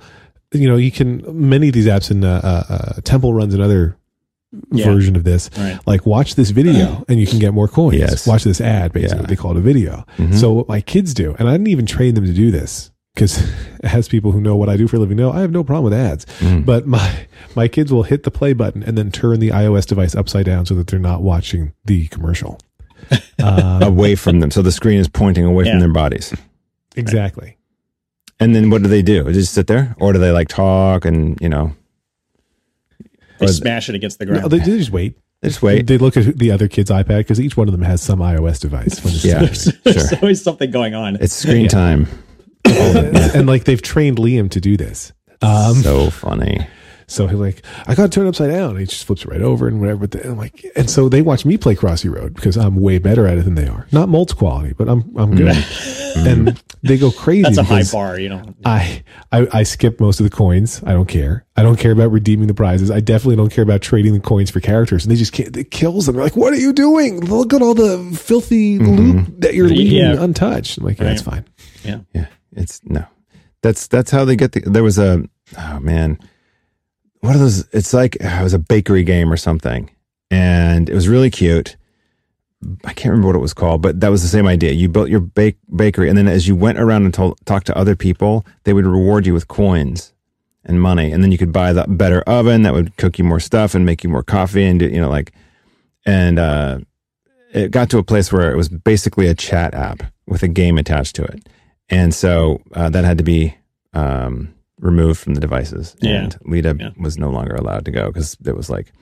[0.53, 3.97] you know, you can many of these apps in uh, uh, uh, Temple runs another
[4.73, 4.85] Yeah.
[4.87, 5.51] version of this.
[5.57, 5.79] Right.
[5.87, 7.99] Like watch this video and you can get more coins.
[7.99, 8.27] Yes.
[8.27, 8.93] Watch this ad.
[8.93, 9.27] Basically, Yeah.
[9.27, 10.05] they call it a video.
[10.19, 10.35] Mhm.
[10.35, 13.43] So what my kids do, and I didn't even train them to do this because
[13.83, 15.85] as people who know what I do for a living know, I have no problem
[15.85, 16.27] with ads.
[16.41, 16.65] Mm.
[16.65, 20.15] But my my kids will hit the play button and then turn the iOS device
[20.15, 22.59] upside down so that they're not watching the commercial.
[23.43, 25.73] Um, away from them, so the screen is pointing away Yeah.
[25.73, 26.33] from their bodies.
[26.97, 27.59] exactly.
[28.41, 29.25] And then what do they do?
[29.25, 31.73] They just sit there, or do they like talk and you know?
[33.39, 34.51] They Or- smash it against the No, ground.
[34.53, 35.17] they, they just wait.
[35.43, 35.87] They just wait.
[35.87, 38.61] They look at the other kid's iPad because each one of them has some iOS
[38.61, 39.03] device.
[39.05, 40.19] When it's Yeah, there's, there's sure.
[40.23, 41.17] always something going on.
[41.21, 41.69] It's screen Yeah.
[41.69, 42.09] time.
[42.65, 45.13] and like they've trained Liam to do this.
[45.43, 46.67] Um, so funny.
[47.07, 48.71] So he's like, I got to turn it upside down.
[48.71, 50.07] And he just flips it right over and whatever.
[50.07, 53.27] But I'm like, and so they watch me play Crossy Road because I'm way better
[53.27, 53.87] at it than they are.
[53.93, 55.55] Not multi quality, but I'm I'm good.
[55.55, 56.15] Mm.
[56.27, 57.43] and they go crazy.
[57.43, 58.43] That's a high bar, you know.
[58.65, 60.83] I, I I skip most of the coins.
[60.85, 61.45] I don't care.
[61.57, 62.91] I don't care about redeeming the prizes.
[62.91, 65.05] I definitely don't care about trading the coins for characters.
[65.05, 65.57] And they just can't.
[65.57, 66.17] It kills them.
[66.17, 67.21] They're like, "What are you doing?
[67.21, 68.97] Look at all the filthy mm-hmm.
[68.97, 70.23] loot that you're leaving Yeah.
[70.23, 71.45] untouched." I'm like, yeah, "That's fine."
[71.85, 72.01] Yeah.
[72.13, 73.05] Yeah, it's no.
[73.63, 74.61] That's that's how they get the.
[74.61, 75.25] There was a
[75.59, 76.19] oh man,
[77.25, 77.67] what are those?
[77.73, 79.91] It's like it was a bakery game or something,
[80.31, 81.77] and it was really cute.
[82.85, 84.73] I can't remember what it was called, but that was the same idea.
[84.73, 87.77] You built your bake bakery, and then as you went around and told, talked to
[87.79, 90.13] other people, they would reward you with coins
[90.67, 93.41] and money, and then you could buy the better oven that would cook you more
[93.41, 95.33] stuff and make you more coffee, and do, you know like,
[96.05, 96.79] and uh,
[97.55, 100.77] it got to a place where it was basically a chat app with a game
[100.77, 101.49] attached to it,
[101.89, 103.55] and so uh, that had to be
[103.95, 105.97] um, removed from the devices.
[106.01, 106.25] Yeah.
[106.25, 106.91] And Lita Yeah.
[106.99, 108.93] was no longer allowed to go because it was like,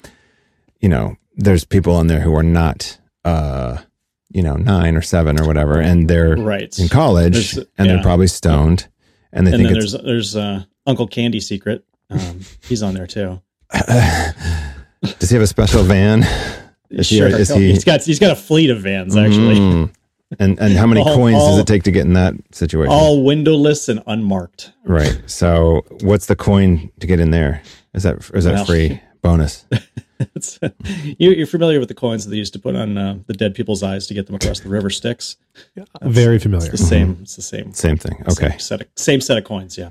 [0.80, 3.78] you know, there's people on there who are not, uh,
[4.30, 6.76] you know, nine or seven or whatever, and they're Right.
[6.78, 7.94] in college There's- and yeah.
[7.94, 8.88] they're probably stoned,
[9.32, 11.84] and they and think there's there's uh, Uncle Candy Secret.
[12.10, 13.40] Um, he's on there too.
[15.18, 16.22] Does he have a special van?
[16.90, 17.28] Is he- sure.
[17.28, 19.90] is he- has got he's got a fleet of vans actually, Mm.
[20.38, 22.92] And and how many All- coins does it take to get in that situation?
[22.92, 24.72] all windowless and unmarked.
[24.84, 25.20] right.
[25.26, 27.62] So what's the coin to get in there?
[27.94, 29.64] Is that is that Well- free bonus?
[31.18, 33.54] You, you're familiar with the coins that they used to put on uh, the dead
[33.54, 35.36] people's eyes to get them across the river Styx.
[36.02, 36.70] Very familiar.
[36.70, 37.18] The same.
[37.22, 37.72] It's the same.
[37.72, 38.22] Same thing.
[38.30, 38.50] Okay.
[38.50, 39.76] Same set of, same set of coins.
[39.76, 39.90] Yeah.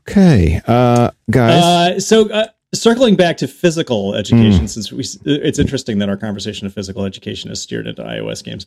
[0.00, 0.60] Okay.
[0.66, 1.62] Uh, guys.
[1.62, 6.66] Uh, so uh, circling back to physical education, since we, it's interesting that our conversation
[6.66, 8.66] of physical education is steered into iOS games.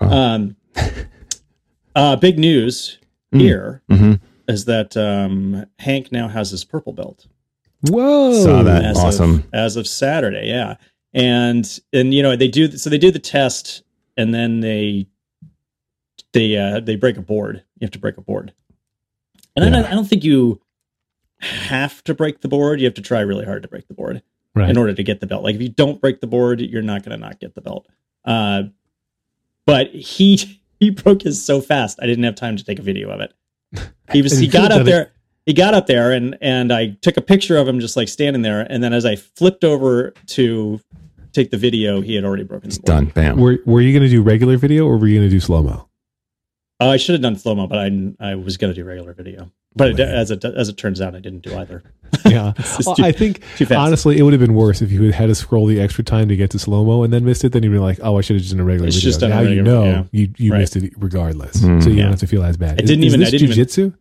[0.00, 0.08] Oh.
[0.08, 0.56] Um,
[1.94, 2.98] uh, big news
[3.32, 3.38] Hmm.
[3.40, 4.20] here Mhm.
[4.48, 7.26] is that um, Hank now has his purple belt
[7.82, 8.44] Whoa.
[8.44, 8.84] Saw that.
[8.84, 9.34] as awesome.
[9.36, 10.48] of as of Saturday.
[10.48, 10.76] Yeah,
[11.14, 13.82] and and you know they do so they do the test
[14.16, 15.06] and then they
[16.32, 17.62] they uh, they break a board.
[17.78, 18.52] You have to break a board,
[19.54, 20.60] and I, don't, I don't think you
[21.40, 22.80] have to break the board.
[22.80, 24.22] You have to try really hard to break the board
[24.54, 24.70] Right.
[24.70, 25.42] in order to get the belt.
[25.44, 27.86] Like if you don't break the board, you're not going to not get the belt.
[28.24, 28.64] Uh,
[29.66, 33.10] but he he broke his so fast, I didn't have time to take a video
[33.10, 33.32] of it.
[34.12, 35.12] He was he got up there.
[35.44, 38.42] He got up there and and I took a picture of him just like standing
[38.42, 38.60] there.
[38.68, 40.80] And then as I flipped over to
[41.32, 43.04] take the video, he had already broken It's the board.
[43.04, 43.12] done.
[43.14, 43.38] Bam.
[43.38, 45.62] Were, were you going to do regular video or were you going to do slow
[45.62, 45.88] mo?
[46.80, 49.12] Uh, I should have done slow mo, but I I was going to do regular
[49.12, 49.52] video.
[49.74, 51.82] But it, as it as it turns out, I didn't do either.
[52.24, 52.52] Yeah.
[52.86, 55.34] Well, too- I think honestly, it would have been worse if you had had to
[55.34, 57.52] scroll the extra time to get to slow mo and then missed it.
[57.52, 59.20] Then you'd be like, "Oh, I should have just done a regular It's video." just
[59.20, 60.02] done a now you know yeah.
[60.12, 60.60] you you Right.
[60.60, 61.82] missed it regardless, Mm.
[61.82, 62.02] so you Yeah.
[62.02, 62.72] don't have to feel as bad.
[62.72, 63.94] I didn't is, even- Is I this didn't jujitsu?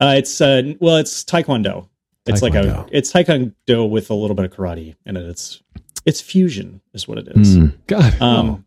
[0.00, 1.88] Uh, it's uh, well, it's taekwondo.
[2.26, 5.26] It's like a it's taekwondo with a little bit of karate in it.
[5.26, 5.62] It's
[6.04, 7.56] it's fusion is what it is.
[7.56, 7.74] Mm.
[7.86, 8.64] God, Um,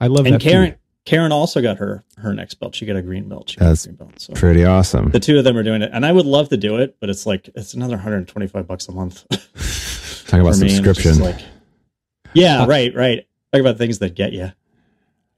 [0.00, 0.40] I love and that.
[0.40, 0.76] Karen too.
[1.04, 2.74] Karen also got her her next belt.
[2.74, 3.50] She got a green belt.
[3.50, 4.20] She got That's a green belt.
[4.20, 5.10] So Pretty awesome.
[5.10, 7.10] the two of them are doing it, and I would love to do it, but
[7.10, 9.26] it's like it's another 125 bucks a month.
[10.28, 11.18] Talk about for me, and it's subscription.
[11.22, 11.40] Like,
[12.34, 13.26] yeah, right, right.
[13.52, 14.52] Talk about things that get you.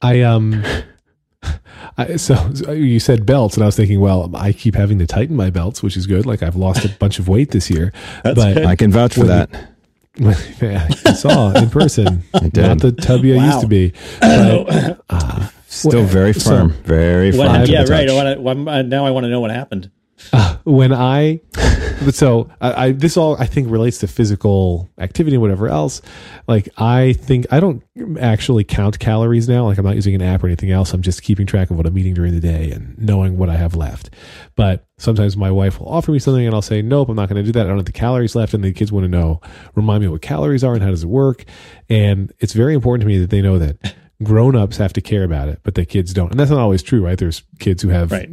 [0.02, 0.62] I um.
[1.96, 5.06] I, so, so you said belts, and I was thinking, well, I keep having to
[5.06, 6.26] tighten my belts, which is good.
[6.26, 7.92] Like I've lost a bunch of weight this year,
[8.24, 8.64] That's but good.
[8.64, 9.50] I can vouch for that.
[9.52, 9.66] yeah,
[10.22, 12.22] I saw in person,
[12.52, 12.56] did.
[12.56, 13.92] not the tubby I used to be.
[14.20, 16.70] But, uh, Still Well, very so- firm.
[16.84, 17.66] very What- firm.
[17.66, 18.06] to yeah, the right.
[18.06, 18.10] touch.
[18.10, 19.90] I wanna, well, now I want to know what happened.
[20.32, 21.40] uh, when I,
[22.04, 26.02] but so I, I, this all I think relates to physical activity and whatever else.
[26.46, 27.82] Like I think I don't
[28.20, 29.66] actually count calories now.
[29.66, 30.92] Like I'm not using an app or anything else.
[30.92, 33.56] I'm just keeping track of what I'm eating during the day and knowing what I
[33.56, 34.10] have left.
[34.56, 37.42] But sometimes my wife will offer me something and I'll say, nope, I'm not going
[37.42, 37.66] to do that.
[37.66, 38.54] I don't have the calories left.
[38.54, 39.40] And the kids want to know,
[39.74, 41.44] remind me what calories are and how does it work.
[41.88, 45.48] And it's very important to me that they know that grown-ups have to care about
[45.48, 48.10] it but the kids don't and that's not always true right there's kids who have
[48.10, 48.28] Right.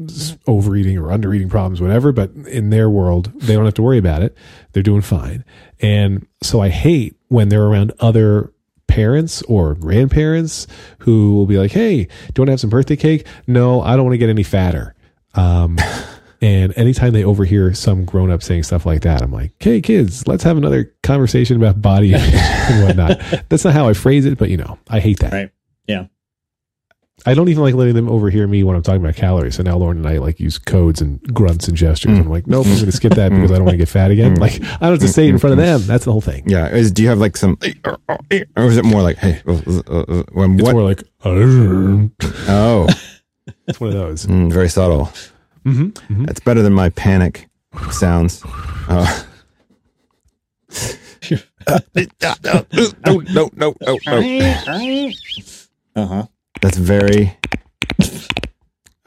[0.48, 4.24] overeating or undereating problems whatever but in their world they don't have to worry about
[4.24, 4.36] it
[4.74, 5.44] they're doing fine
[5.82, 8.52] and so i hate when they're around other
[8.88, 10.68] parents or grandparents
[11.00, 13.96] who will be like hey do you want to have some birthday cake no i
[13.96, 14.96] don't want to get any fatter
[15.36, 15.78] um
[16.44, 20.28] And anytime they overhear some grown up saying stuff like that, I'm like, hey, kids,
[20.28, 23.22] let's have another conversation about body image and whatnot.
[23.50, 25.32] That's not how I phrase it, but you know, I hate that.
[25.32, 25.52] Right.
[25.88, 26.06] Yeah.
[27.24, 29.54] I don't even like letting them overhear me when I'm talking about calories.
[29.56, 32.18] So now Lauren and I like use codes and grunts and gestures.
[32.18, 34.10] I'm like, nope, I'm going to skip that because I don't want to get fat
[34.10, 34.36] again.
[34.40, 35.82] Like, I don't have to say it in front of them.
[35.86, 36.50] That's the whole thing.
[36.50, 36.70] Yeah.
[36.70, 37.60] Is, do you have like some,
[38.58, 39.54] or is it more like, hey, uh,
[39.88, 40.74] uh, uh, when It's what?
[40.74, 42.88] more like, oh,
[43.68, 44.26] it's one of those.
[44.26, 45.12] mm, very subtle.
[45.64, 47.48] hmm hmm That's better than my panic
[47.92, 48.42] sounds.
[48.88, 49.24] Uh,
[51.30, 51.86] no,
[52.44, 53.76] no, no, no, no,
[54.08, 55.12] no.
[55.96, 56.26] Uh huh.
[56.62, 57.38] That's very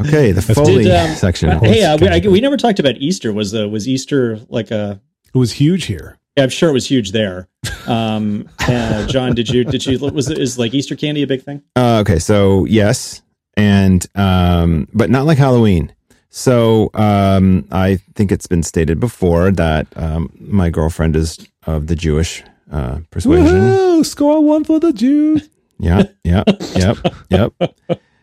[0.00, 0.32] okay.
[0.32, 1.50] The Foley Did, um, section.
[1.50, 3.32] uh, Hey, uh, we, I, we never talked about Easter.
[3.32, 5.00] Was uh, was Easter like a?
[5.32, 6.18] It was huge here.
[6.36, 7.48] Yeah, I'm sure it was huge there.
[7.86, 11.62] Um, uh, John, did you did you was is like Easter candy a big thing?
[11.76, 13.22] Uh, okay, so yes,
[13.56, 15.92] and um, but not like Halloween.
[16.30, 21.94] So um, I think it's been stated before that um, my girlfriend is of the
[21.94, 22.42] Jewish
[22.72, 23.54] uh, persuasion.
[23.54, 24.04] Woohoo!
[24.04, 25.48] Score one for the Jews.
[25.84, 26.96] Yeah, yep, yep,
[27.30, 27.52] yep.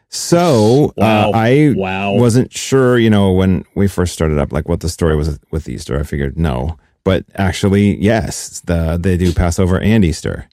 [0.10, 1.30] So Wow.
[1.30, 2.14] uh, I Wow.
[2.14, 5.70] wasn't sure, you know, when we first started up, like what the story was with
[5.70, 6.00] Easter.
[6.00, 10.50] I figured no, but actually, yes, the they do Passover and Easter.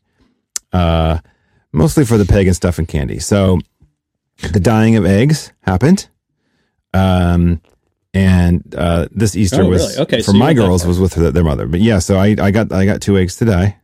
[0.73, 1.19] Uh,
[1.73, 3.19] mostly for the pagan stuff and candy.
[3.19, 3.59] So
[4.53, 6.09] the dying of eggs happened.
[6.95, 7.61] Um,
[8.15, 10.03] and uh, this Easter Oh, was really?
[10.03, 11.67] Okay, for so my girls was with their, their mother.
[11.67, 13.79] But yeah, so I, I got I got two eggs to die,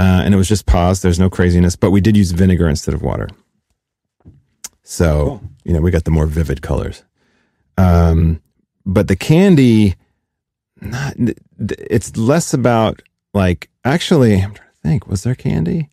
[0.00, 1.02] uh, and it was just paused.
[1.02, 3.28] There's no craziness, but we did use vinegar instead of water.
[4.82, 5.42] So Cool.
[5.64, 7.04] you know we got the more vivid colors.
[7.76, 8.40] Um,
[8.84, 9.94] but the candy,
[10.80, 11.14] not
[11.58, 13.02] it's less about
[13.34, 14.34] like actually.
[14.42, 15.06] I'm trying to think.
[15.06, 15.88] Was there candy?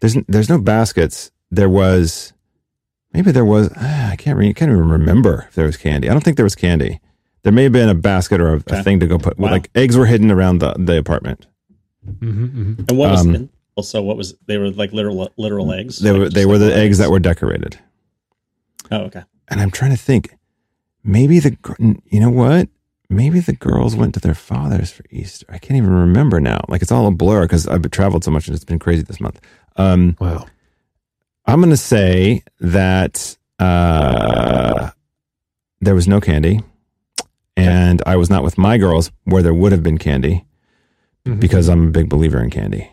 [0.00, 1.30] There's there's no baskets.
[1.50, 2.32] There was
[3.12, 3.70] maybe there was.
[3.76, 6.08] ah, I can't re, can't even remember if there was candy.
[6.08, 7.00] I don't think there was candy.
[7.42, 9.38] There may have been a basket or a, a thing to go put.
[9.38, 9.50] Wow.
[9.50, 11.46] Like eggs were hidden around the the apartment.
[12.20, 15.72] Hmm hmm And what was Um, in, also what was they were like literal literal
[15.72, 15.98] eggs.
[16.00, 17.78] They Like, were just they were the little eggs that were decorated.
[18.90, 19.22] Oh, okay.
[19.48, 20.36] And I'm trying to think.
[21.02, 21.56] Maybe the
[22.06, 22.68] you know what?
[23.08, 25.46] Maybe the girls went to their fathers for Easter.
[25.48, 26.60] I can't even remember now.
[26.68, 29.20] Like it's all a blur because I've traveled so much and it's been crazy this
[29.20, 29.40] month.
[29.76, 30.46] Um, Wow.
[31.46, 34.90] I'm going to say that uh,
[35.80, 36.60] there was no candy,
[37.56, 40.44] and I was not with my girls where there would have been candy
[41.26, 41.40] Mhm.
[41.40, 42.88] because I'm a big believer in candy.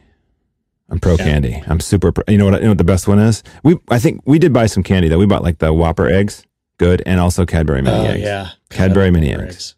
[0.90, 1.26] I'm pro Yeah.
[1.26, 1.64] candy.
[1.68, 2.12] I'm super.
[2.12, 2.56] Pro, you know what?
[2.56, 3.44] You know what the best one is?
[3.64, 5.18] We I think we did buy some candy though.
[5.20, 6.44] We bought like the Whopper eggs,
[6.78, 8.22] good, and also Cadbury mini Oh eggs.
[8.24, 8.50] yeah.
[8.70, 9.76] Cadbury mini Cadbury eggs.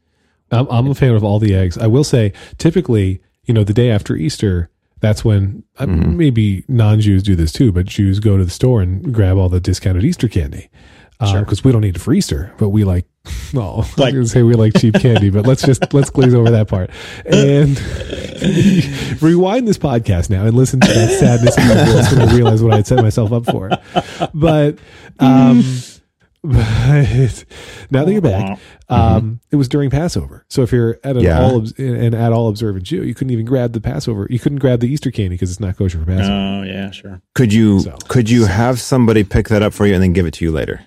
[0.52, 1.78] I'm, I'm a fan of all the eggs.
[1.78, 6.16] I will say, typically, you know, the day after Easter, that's when uh, Mhm.
[6.16, 9.60] maybe non-Jews do this too, but Jews go to the store and grab all the
[9.60, 10.70] discounted Easter candy
[11.26, 11.42] Sure.
[11.42, 13.06] because we don't need it for Easter, but we like.
[13.54, 16.10] Well, I was Like- going to say we like cheap candy, but let's just let's
[16.10, 16.90] glaze over that part
[17.26, 17.78] and
[19.22, 22.64] rewind this podcast now and listen to that sadness in my voice when I realize
[22.64, 23.70] what I had set myself up for.
[24.34, 24.78] But
[25.20, 25.64] um,
[26.42, 26.56] but
[27.92, 30.46] now that you're back, um, it was during Passover.
[30.50, 31.42] So if you're at an Yeah.
[31.42, 34.26] all obs- an at all observant Jew, you couldn't even grab the Passover.
[34.30, 36.32] You couldn't grab the Easter candy because it's not kosher for Passover.
[36.34, 37.22] Oh yeah, sure.
[37.36, 40.26] Could you So- could you have somebody pick that up for you and then give
[40.26, 40.82] it to you later?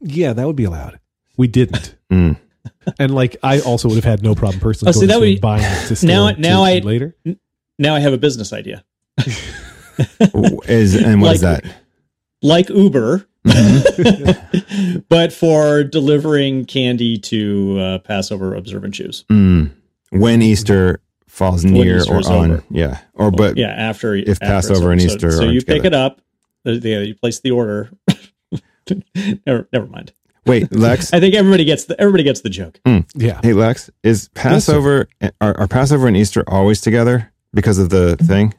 [0.00, 0.98] yeah, that would be allowed.
[1.36, 1.94] We didn't.
[2.12, 2.36] Mm.
[2.98, 5.20] And like, I also would have had no problem personally Oh, see, going that to
[5.32, 7.16] would buying it to store now- to now I- later.
[7.78, 8.84] Now I have a business idea.
[10.66, 11.74] Is and what is Like- that?
[12.42, 13.26] Like Uber,
[15.08, 19.24] but for delivering candy to uh, Passover observant Jews.
[19.30, 19.70] Mm.
[20.10, 22.64] When Easter falls near Easter or on, over.
[22.70, 25.08] yeah, or but Yeah, after if after Passover and over.
[25.10, 26.20] So- Easter So, are you pick it up.
[26.64, 27.90] the- the- You place the order.
[29.46, 30.12] never, never mind.
[30.46, 31.12] Wait, Lex.
[31.12, 32.80] I think everybody gets the everybody gets the joke.
[33.14, 33.40] Yeah.
[33.42, 35.08] hey, Lex, is Passover
[35.40, 38.54] are, are Passover and Easter always together because of the thing?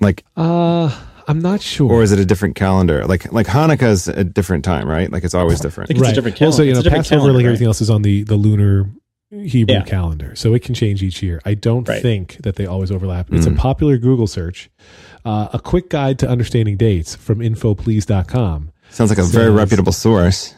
[0.00, 1.90] Like, Uh, I'm not sure.
[1.92, 3.04] or is it a different calendar?
[3.06, 5.10] Like, like Hanukkah is a different time, right?
[5.10, 5.90] Like, it's always different.
[5.90, 6.64] It's a different Also, calendar.
[6.64, 7.48] you know, It's a different Passover, calendar, like right?
[7.48, 8.88] everything else, is on the the lunar
[9.30, 9.82] Hebrew Yeah.
[9.82, 11.38] calendar, so it can change each year.
[11.44, 12.00] I don't Right.
[12.00, 13.30] think that they always overlap.
[13.30, 13.58] It's a Mm.
[13.58, 14.70] popular Google search.
[15.24, 18.70] Uh, a quick guide to understanding dates from infoplease.com.
[18.88, 20.54] Sounds like a very reputable source.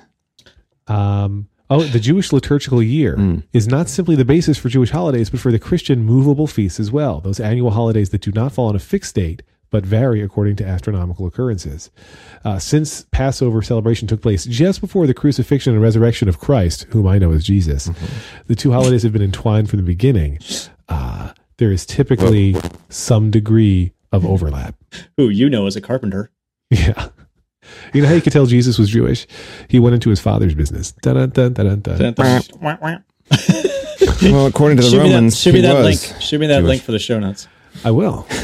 [0.90, 3.42] Um, oh, the Jewish liturgical year Mm.
[3.52, 6.90] is not simply the basis for Jewish holidays, but for the Christian movable feasts as
[6.90, 7.20] well.
[7.20, 10.66] Those annual holidays that do not fall on a fixed date, but vary according to
[10.66, 11.90] astronomical occurrences.
[12.44, 17.06] Uh, since Passover celebration took place just before the crucifixion and resurrection of Christ, whom
[17.06, 17.88] I know as Jesus,
[18.48, 20.40] the two holidays have been entwined from the beginning.
[20.88, 22.56] Uh, there is typically
[22.88, 24.74] some degree of overlap.
[25.16, 26.32] Who you know as a carpenter.
[26.72, 27.08] Yeah.
[27.92, 29.26] You know how you could tell Jesus was Jewish?
[29.68, 30.92] He went into his father's business.
[30.92, 32.14] Dun, dun, dun.
[34.22, 35.84] Well, according to the shoot me that, Romans, shoot me that was.
[36.10, 36.22] link.
[36.22, 36.68] Shoot me that Jewish.
[36.68, 37.48] link for the show notes.
[37.84, 38.26] I will.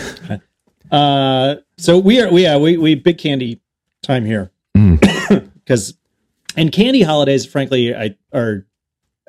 [0.89, 3.61] Uh, so we are we yeah we we big candy
[4.05, 5.01] time here Mm.
[5.55, 5.95] because
[6.57, 8.65] and candy holidays frankly I are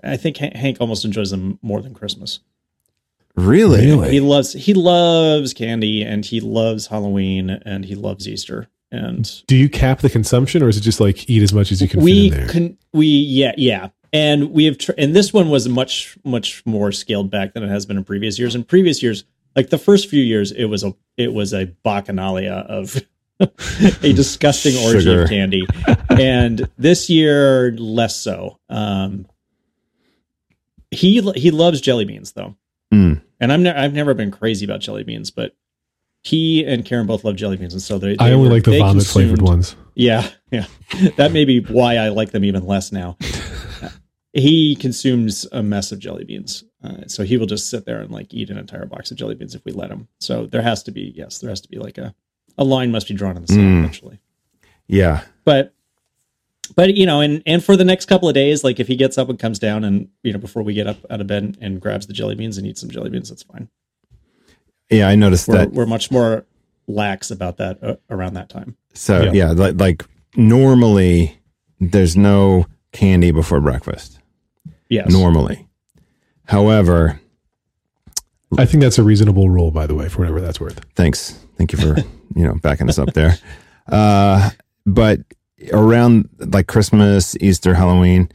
[0.04, 2.42] I think Hank almost enjoys them more than Christmas.
[3.36, 3.88] Really?
[3.88, 4.12] Really?
[4.12, 9.56] He loves he loves candy and he loves Halloween and he loves Easter and Do
[9.56, 12.02] you cap the consumption, or is it just like eat as much as you can
[12.02, 12.50] we fit in there?
[12.54, 16.92] can we yeah yeah and we have tr- and this one was much much more
[16.92, 20.10] scaled back than it has been in previous years in previous years like the first
[20.10, 22.96] few years it was a it was a bacchanalia of
[24.04, 25.24] a disgusting orgy Sugar.
[25.24, 25.66] of candy
[26.10, 29.28] and this year less so um
[30.92, 32.56] he he loves jelly beans though
[32.94, 33.22] Mm.
[33.42, 35.54] and i'm ne- i've never been crazy about jelly beans but
[36.28, 38.16] he and Karen both love jelly beans, and so they.
[38.20, 39.76] I only were- like the they vomit flavored ones.
[39.96, 40.66] yeah, yeah.
[41.16, 43.18] That may be why I like them even less now.
[44.34, 48.12] he consumes a mess of jelly beans, uh, so he will just sit there and
[48.12, 50.08] like eat an entire box of jelly beans if we let him.
[50.20, 52.14] So there has to be yes, there has to be like a
[52.58, 53.80] a line must be drawn in the sand Mm.
[53.80, 54.20] eventually.
[54.88, 55.24] Yeah.
[55.46, 55.74] But
[56.76, 59.18] but you know, and and for the next couple of days, like if he gets
[59.18, 61.80] up and comes down and you know before we get up out of bed and,
[61.82, 63.70] grabs the jelly beans and eats some jelly beans, that's fine.
[64.90, 65.08] Yeah.
[65.08, 65.72] I noticed We're that.
[65.74, 66.46] we're much more
[66.88, 68.76] lax about that uh, around that time.
[68.94, 69.32] So Yeah.
[69.34, 71.40] yeah, like, like normally
[71.80, 74.20] there's no candy before breakfast.
[74.90, 75.12] Yes.
[75.12, 75.68] Normally,
[76.46, 77.20] however,
[78.58, 80.80] I think that's a reasonable rule, by the way, for whatever that's worth.
[80.96, 81.98] thanks, thank you for
[82.36, 83.38] you know backing us up there.
[83.88, 84.50] Uh,
[84.86, 85.20] but
[85.74, 88.30] around like Christmas, Easter, Halloween,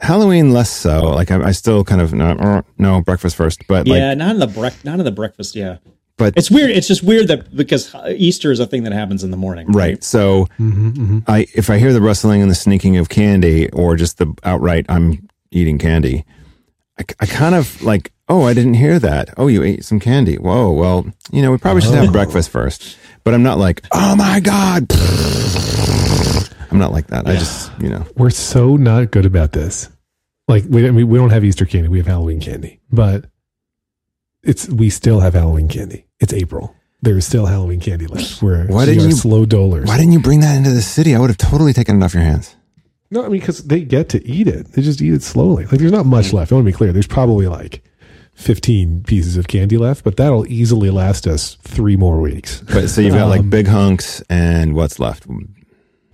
[0.00, 1.10] Halloween less so.
[1.10, 4.30] Like I, I still kind of no, uh, no breakfast first, but yeah, like not
[4.34, 5.56] in the brec- not in the breakfast.
[5.56, 5.78] Yeah,
[6.16, 6.70] but it's weird.
[6.70, 9.66] It's just weird that because Easter is a thing that happens in the morning.
[9.72, 10.02] right.
[10.04, 14.18] So Mm-hmm, I if I hear the rustling and the sneaking of candy, or just
[14.18, 16.24] the outright I'm eating candy,
[16.98, 19.34] I, I kind of like, oh, I didn't hear that.
[19.36, 20.36] Oh, you ate some candy.
[20.36, 22.96] Whoa, well, you know, we probably should have breakfast first.
[23.24, 24.86] But I'm not like, oh my god.
[26.70, 27.26] I'm not like that.
[27.26, 29.88] I just, you know, We're so not good about this.
[30.48, 31.88] Like we, I mean, we don't have Easter candy.
[31.88, 33.26] We have Halloween candy, but
[34.42, 36.06] it's we still have Halloween candy.
[36.20, 36.74] It's April.
[37.02, 38.42] There is still Halloween candy left.
[38.42, 39.86] We're Why didn't you- slow dolers.
[39.86, 41.14] why didn't you bring that into the city?
[41.14, 42.56] I would have totally taken it off your hands.
[43.10, 44.72] No, I mean because they get to eat it.
[44.72, 45.64] They just eat it slowly.
[45.66, 46.50] Like there's not much left.
[46.52, 46.92] I want to be clear.
[46.92, 47.82] There's probably like
[48.34, 52.62] 15 pieces of candy left, but that'll easily last us three more weeks.
[52.62, 55.26] But so you've got like Um, big hunks and what's left?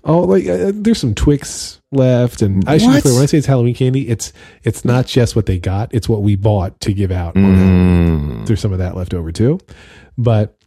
[0.07, 3.03] Oh, like uh, there's some Twix left, and I should be What?
[3.03, 3.15] clear.
[3.15, 4.33] When I say it's Halloween candy, it's
[4.63, 7.35] it's not just what they got; it's what we bought to give out.
[7.35, 8.47] Mm.
[8.47, 9.61] There's some of that left over too,
[10.19, 10.59] but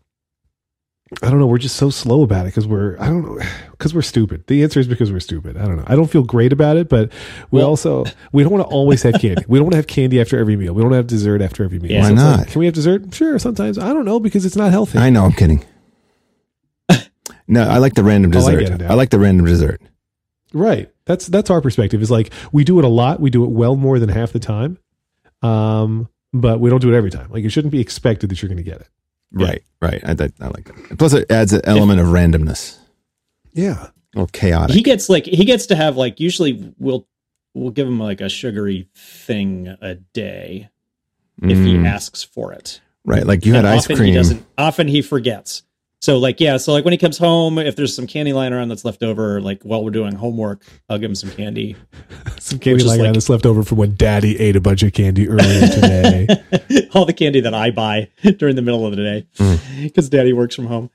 [1.21, 1.45] I don't know.
[1.47, 3.39] We're just so slow about it because we're I don't know
[3.71, 4.45] because we're stupid.
[4.47, 5.55] The answer is because we're stupid.
[5.55, 5.83] I don't know.
[5.85, 7.11] I don't feel great about it, but
[7.51, 9.43] we also we don't want to always have candy.
[9.47, 10.73] we don't want to have candy after every meal.
[10.73, 11.91] We don't want to have dessert after every meal.
[11.91, 12.01] Yeah.
[12.01, 12.47] Why it's like, not?
[12.47, 13.13] can we have dessert?
[13.13, 13.77] Sure, sometimes.
[13.77, 14.97] I don't know because it's not healthy.
[14.97, 15.63] I know, I'm kidding.
[17.47, 18.59] No, I like the random Oh, I dessert.
[18.59, 18.91] get it now.
[18.91, 19.81] I like the random dessert.
[20.53, 20.89] Right.
[21.05, 22.01] That's that's our perspective.
[22.01, 23.19] Is like we do it a lot.
[23.19, 24.77] We do it well more than half the time.
[25.41, 27.29] Um, but we don't do it every time.
[27.31, 28.87] Like it shouldn't be expected that you're going to get it.
[29.31, 30.01] Right, right.
[30.05, 30.97] I, that, I like that.
[30.97, 32.77] Plus, it adds an element of randomness,
[33.53, 33.87] Yeah.
[33.87, 34.73] a little chaotic.
[34.75, 37.05] he gets like he gets to have like usually we'll
[37.53, 40.69] we'll give him like a sugary thing a day
[41.41, 42.79] if he Mm, asks for it.
[43.05, 44.09] right, like you had And ice often cream.
[44.09, 44.45] He doesn't.
[44.57, 45.63] Often he forgets.
[45.99, 48.69] So like yeah, so like when he comes home, if there's some candy lying around
[48.69, 51.75] that's left over, like while we're doing homework, I'll give him some candy.
[52.39, 54.93] Some candy lying around like- that's left over from when Daddy ate a bunch of
[54.93, 56.27] candy earlier today.
[56.93, 59.83] All the candy that I buy during the middle of the day Mm.
[59.83, 60.89] because Daddy works from home.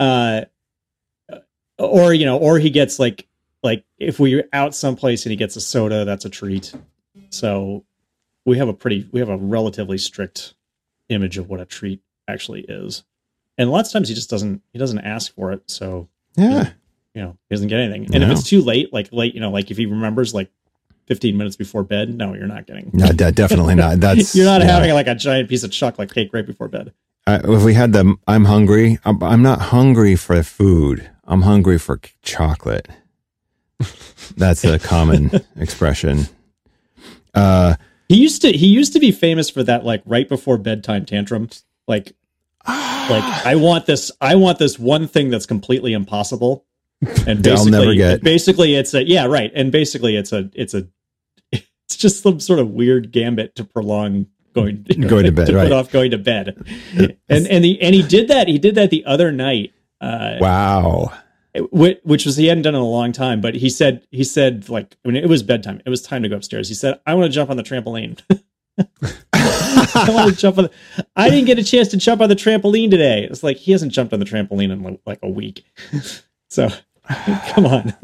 [0.00, 0.46] Uh,
[1.78, 3.28] or you know, or he gets like
[3.62, 6.74] like if we're out someplace and he gets a soda, that's a treat.
[7.30, 7.84] So
[8.44, 10.54] we have a pretty we have a relatively strict
[11.10, 13.04] image of what a treat actually is.
[13.58, 16.70] And lots of times he just doesn't he doesn't ask for it, so yeah,
[17.14, 18.14] you know, he doesn't get anything.
[18.14, 20.50] And if it's too late, like late, you know, like if he remembers like
[21.06, 22.90] 15 minutes before bed, no, you're not getting.
[22.92, 23.98] no, de- definitely not.
[24.00, 24.68] That's you're not yeah.
[24.68, 26.92] having like a giant piece of chocolate cake right before bed.
[27.26, 28.98] I, if we had the, I'm hungry.
[29.04, 31.10] I'm, I'm not hungry for food.
[31.24, 32.88] I'm hungry for chocolate.
[34.36, 36.26] That's a common expression.
[37.34, 37.74] Uh,
[38.08, 41.48] He used to he used to be famous for that like right before bedtime tantrum.
[41.86, 42.12] Like
[42.66, 46.64] like I want this I want this one thing that's completely impossible.
[47.26, 48.22] And basically never get.
[48.22, 49.52] basically it's a yeah, right.
[49.54, 50.88] And basically it's a it's a
[51.52, 55.64] it's just some sort of weird gambit to prolong going Going to bed, to right.
[55.64, 56.56] put off going to bed.
[57.28, 59.72] and and he and he did that he did that the other night.
[60.00, 61.12] Uh wow.
[61.70, 64.68] which, which was he hadn't done in a long time, but he said he said
[64.68, 65.80] like I mean it was bedtime.
[65.86, 66.68] It was time to go upstairs.
[66.68, 68.20] He said, "I want to jump on the trampoline."
[70.08, 70.64] I want to jump on.
[70.64, 73.24] The, I didn't get a chance to jump on the trampoline today.
[73.30, 75.64] It's like he hasn't jumped on the trampoline in like, a week.
[76.48, 76.68] so
[77.48, 77.94] come on.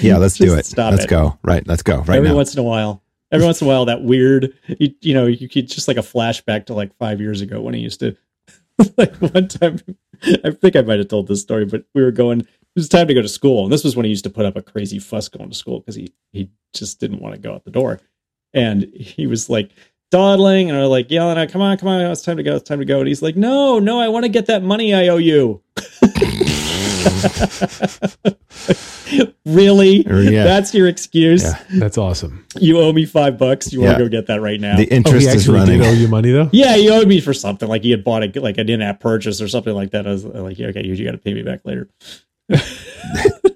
[0.00, 0.66] Yeah, let's do it.
[0.66, 1.10] stop let's it.
[1.10, 1.38] go.
[1.42, 1.98] Right, let's go.
[1.98, 2.36] Right every now.
[2.36, 5.48] once in a while, every once in a while, that weird, you, you know, you
[5.48, 8.16] could just like a flashback to like five years ago when he used to,
[8.96, 9.80] like one time,
[10.44, 13.08] I think I might have told this story, but we were going, it was time
[13.08, 13.64] to go to school.
[13.64, 15.80] And this was when he used to put up a crazy fuss going to school
[15.80, 18.00] because he, he just didn't want to go out the door.
[18.54, 19.70] And he was like,
[20.12, 22.68] dawdling and are like yelling out, come on, come on, it's time to go, it's
[22.68, 23.00] time to go.
[23.00, 25.62] And he's like, no, no, I want to get that money I owe you.
[29.44, 30.04] really?
[30.06, 30.44] Yeah.
[30.44, 31.42] That's your excuse?
[31.42, 31.62] Yeah.
[31.74, 32.44] That's awesome.
[32.58, 33.72] You owe me five bucks.
[33.72, 34.76] You want to go get that right now?
[34.76, 35.80] The Oh, interest he is running.
[35.80, 36.48] did owe you money though.
[36.52, 37.68] yeah, he owed me for something.
[37.68, 40.06] Like he had bought a like an in-app purchase or something like that.
[40.06, 41.88] I was like, yeah, okay, you, you got to pay me back later.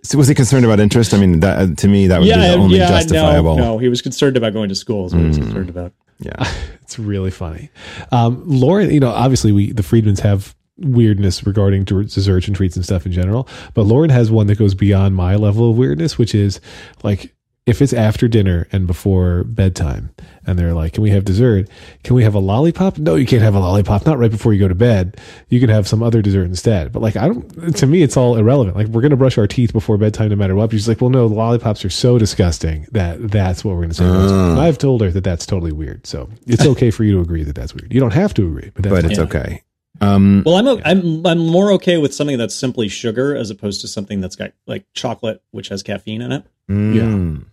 [0.02, 1.12] So was he concerned about interest?
[1.14, 3.56] I mean, that to me that would be the only yeah, justifiable.
[3.56, 3.78] no, no.
[3.78, 5.06] He was concerned about going to school.
[5.06, 5.42] Is what he was Mm.
[5.42, 5.92] concerned about.
[6.18, 6.52] Yeah.
[6.86, 7.68] It's really funny.
[8.12, 12.84] Um, Lauren, you know, obviously we the Friedmans have weirdness regarding desserts and treats and
[12.84, 16.32] stuff in general, but Lauren has one that goes beyond my level of weirdness, which
[16.32, 16.60] is
[17.02, 17.34] like
[17.66, 20.10] if it's after dinner and before bedtime,
[20.46, 21.68] and they're like, "Can we have dessert?
[22.04, 24.06] Can we have a lollipop?" No, you can't have a lollipop.
[24.06, 25.16] Not right before you go to bed.
[25.48, 26.92] You can have some other dessert instead.
[26.92, 27.76] But like, I don't.
[27.76, 28.76] To me, it's all irrelevant.
[28.76, 30.70] Like, we're gonna brush our teeth before bedtime, no matter what.
[30.70, 33.94] But she's like, "Well, no, the lollipops are so disgusting that that's what we're gonna
[33.94, 36.06] say." And I've told her that that's totally weird.
[36.06, 37.92] So it's okay for you to agree that that's weird.
[37.92, 39.24] You don't have to agree, but that's but it's Yeah.
[39.24, 39.62] okay.
[40.00, 43.80] Um, Well, I'm, o- I'm I'm more okay with something that's simply sugar as opposed
[43.80, 47.44] to something that's got like chocolate, which has caffeine in it, mm,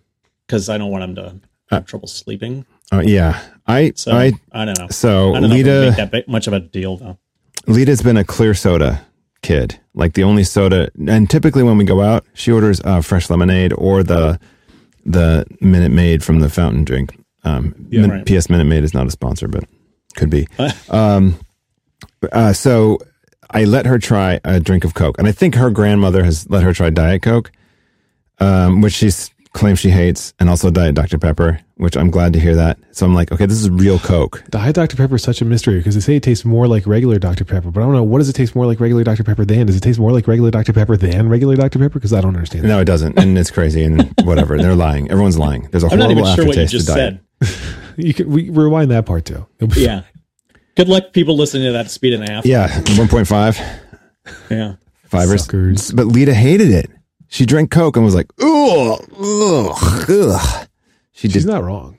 [0.53, 1.35] because I don't want him to
[1.71, 2.63] have trouble sleeping.
[2.91, 4.87] uh, yeah, I, So I, I, don't know.
[4.89, 7.17] so I don't know if it would Lita, make that much of a deal though.
[7.65, 9.03] Lita's been a clear soda
[9.41, 9.79] kid.
[9.95, 13.73] Like the only soda, and typically when we go out, she orders uh, fresh lemonade
[13.73, 14.39] or the
[15.05, 17.17] the Minute Maid from the fountain drink.
[17.43, 18.25] Um, Yeah, Min- right.
[18.25, 18.49] P.S.
[18.49, 19.63] Minute Maid is not a sponsor, but
[20.15, 20.47] could be.
[20.89, 21.39] um,
[22.31, 22.99] uh, so
[23.49, 26.63] I let her try a drink of Coke, and I think her grandmother has let
[26.63, 27.51] her try Diet Coke,
[28.39, 32.33] um, which she s- claims she hates, and also Diet Dr Pepper, which I'm glad
[32.33, 32.79] to hear that.
[32.91, 34.43] So I'm like, okay, this is real Coke.
[34.49, 34.97] Diet Dr.
[34.97, 37.45] Pepper is such a mystery because they say it tastes more like regular Dr.
[37.45, 38.03] Pepper, but I don't know.
[38.03, 39.23] What does it taste more like regular Dr.
[39.23, 39.67] Pepper than?
[39.67, 40.73] Does it taste more like regular Dr.
[40.73, 41.77] Pepper than regular Dr.
[41.79, 41.93] Pepper?
[41.93, 42.65] Because I don't understand.
[42.65, 44.57] No, it doesn't, and it's crazy and whatever.
[44.57, 45.09] They're lying.
[45.11, 45.67] Everyone's lying.
[45.71, 47.19] There's a I'm not horrible even sure what you aftertaste just to diet.
[47.43, 47.77] said.
[47.95, 49.45] You can we rewind that part too.
[49.75, 50.01] Yeah.
[50.75, 52.43] Good luck, people listening to that speed and a half.
[52.43, 53.79] Yeah, 1.5
[54.49, 54.75] Yeah.
[55.05, 55.43] fibers.
[55.45, 55.91] Suckers.
[55.91, 56.89] But Lita hated it.
[57.33, 60.67] She drank Coke and was like, ugh, ugh, ugh.
[61.13, 61.51] She She's did.
[61.51, 61.97] not wrong.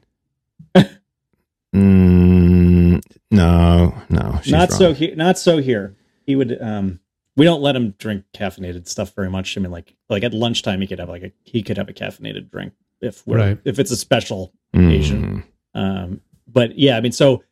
[1.74, 3.00] Mm,
[3.32, 4.40] no, no.
[4.44, 4.78] She's not wrong.
[4.78, 5.16] so here.
[5.16, 5.96] Not so here.
[6.26, 6.56] He would.
[6.60, 7.00] Um.
[7.36, 9.58] We don't let him drink caffeinated stuff very much.
[9.58, 11.92] I mean, like like at lunchtime, he could have like a he could have a
[11.92, 13.58] caffeinated drink if we're, Right.
[13.64, 15.42] if it's a special Mm.
[15.74, 17.42] Um, but yeah, I mean, so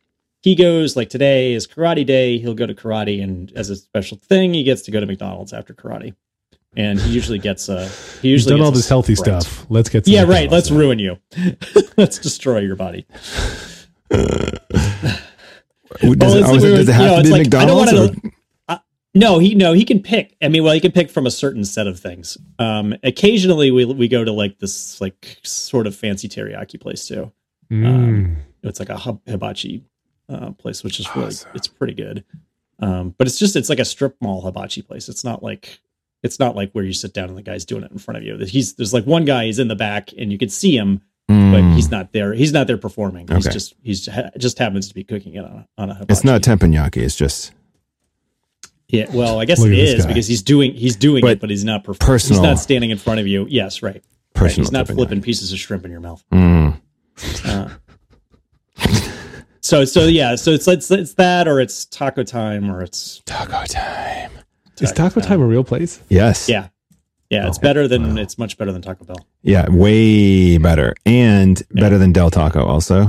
[0.41, 2.37] he goes like today is karate day.
[2.37, 5.51] He'll go to karate, and as a special thing, he gets to go to McDonald's
[5.51, 6.15] after karate.
[6.75, 7.87] And he usually gets a.
[7.87, 9.43] He He's usually done all this healthy Sprite.
[9.43, 9.65] stuff.
[9.69, 10.05] Let's get.
[10.05, 10.49] some Yeah, right.
[10.49, 10.77] Let's now.
[10.77, 11.17] ruin you.
[11.97, 13.05] let's destroy your body.
[14.09, 14.59] Does,
[16.01, 17.29] Well, it, it's oh, like we it- were- does it you have know, to be
[17.29, 17.93] like, I don't McDonald's?
[17.93, 18.11] wanna-
[18.69, 18.79] or-
[19.15, 20.35] No, he no, he can pick.
[20.41, 22.35] I mean, well, he can pick from a certain set of things.
[22.57, 27.31] Um, occasionally, we we go to like this like sort of fancy teriyaki place too.
[27.71, 28.37] Mm.
[28.63, 29.83] It's like a hibachi
[30.29, 32.23] uh, place, which is really it's pretty good.
[32.79, 35.07] Um, but it's just it's like a strip mall hibachi place.
[35.09, 35.79] It's not like
[36.23, 38.23] it's not like where you sit down and the guy's doing it in front of
[38.23, 38.37] you.
[38.45, 39.45] He's there's like one guy.
[39.45, 41.75] He's in the back and you can see him, but Mm.
[41.75, 42.33] he's not there.
[42.33, 43.27] He's not there performing.
[43.27, 46.11] He's just he's ha- just happens to be cooking it on a, on a hibachi.
[46.13, 46.97] It's not teppanyaki.
[46.97, 47.51] It's just
[48.89, 51.49] Yeah, well, I guess Look it is because he's doing he's doing But it, but
[51.49, 53.45] he's not perf- personal- He's not standing in front of you.
[53.49, 54.03] Yes, right.
[54.39, 54.51] right.
[54.51, 56.23] He's not flipping pieces of shrimp in your mouth.
[56.31, 56.79] Mm.
[57.45, 57.69] Uh,
[59.61, 63.65] so so yeah, so it's it's it's that or it's taco time or it's Taco
[63.65, 64.31] time.
[64.81, 66.01] Is Taco Time a real place?
[66.09, 66.49] Yes.
[66.49, 66.69] yeah.
[67.29, 69.15] Yeah, it's Oh, better than it's much better than Taco Bell.
[69.41, 72.63] Yeah, way better and better than Del Taco.
[72.63, 73.01] Also,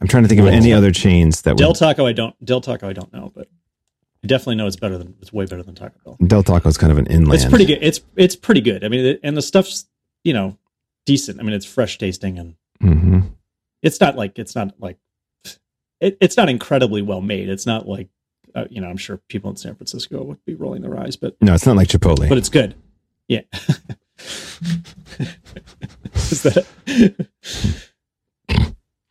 [0.00, 1.76] I'm trying to think of Well, any other chains that Del would.
[1.78, 3.48] Taco I don't Del Taco I don't know, but
[4.22, 6.16] I definitely know it's better than it's way better than Taco Bell.
[6.26, 7.40] Del Taco is kind of an inland.
[7.40, 7.78] It's pretty good.
[7.80, 8.84] It's it's pretty good.
[8.84, 9.86] I mean, it, and the stuff's
[10.24, 10.58] you know
[11.06, 11.40] decent.
[11.40, 13.20] I mean, it's fresh tasting and hmm
[13.82, 14.98] it's not like it's not like
[16.02, 17.48] it, it's not incredibly well made.
[17.48, 18.08] It's not like
[18.54, 21.36] uh, you know I'm sure people in San Francisco would be rolling their eyes, but
[21.40, 22.28] No, it's not like Chipotle.
[22.28, 22.74] but it's good.
[23.28, 23.40] Yeah.
[26.14, 26.66] Is that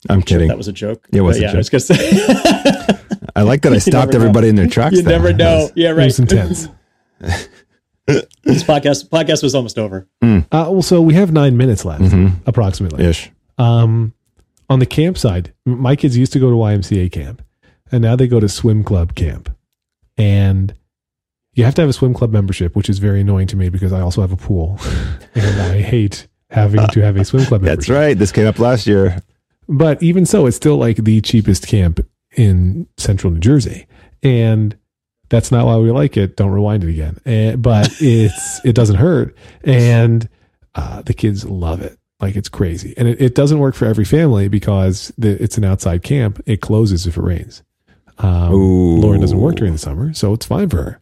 [0.09, 0.47] I'm kidding.
[0.47, 1.07] that was a joke?
[1.11, 1.57] Yeah, it was But a yeah, I joke.
[1.57, 2.99] was gonna say.
[3.35, 4.29] I like that I stopped never know.
[4.29, 4.95] everybody in their tracks.
[4.95, 5.17] you there.
[5.19, 5.69] never know.
[5.75, 6.05] Yeah, It right.
[6.05, 6.67] was intense.
[8.43, 10.07] this podcast podcast was almost over.
[10.21, 12.33] Uh, well, so we have nine minutes left, Mhm.
[12.45, 13.05] approximately.
[13.05, 13.29] Ish.
[13.57, 14.13] Um,
[14.69, 17.43] on the camp side, my kids used to go to YMCA camp,
[17.91, 19.55] and now they go to swim club camp.
[20.17, 20.73] And
[21.53, 23.93] you have to have a swim club membership, which is very annoying to me because
[23.93, 24.79] I also have a pool,
[25.35, 27.87] and I hate having to have a swim club membership.
[27.87, 28.17] That's right.
[28.17, 29.21] This came up last year.
[29.67, 31.99] But even so, it's still like the cheapest camp
[32.35, 33.87] in central New Jersey.
[34.23, 34.75] And
[35.29, 36.35] that's not why we like it.
[36.35, 37.19] Don't rewind it again.
[37.23, 39.35] And, but it's, it doesn't hurt.
[39.63, 40.27] And
[40.75, 41.97] uh, the kids love it.
[42.19, 42.93] Like it's crazy.
[42.97, 46.41] And it, it doesn't work for every family because the, it's an outside camp.
[46.45, 47.63] It closes if it rains.
[48.19, 48.51] Um,
[49.01, 51.01] Lauren doesn't work during the summer, so it's fine for her.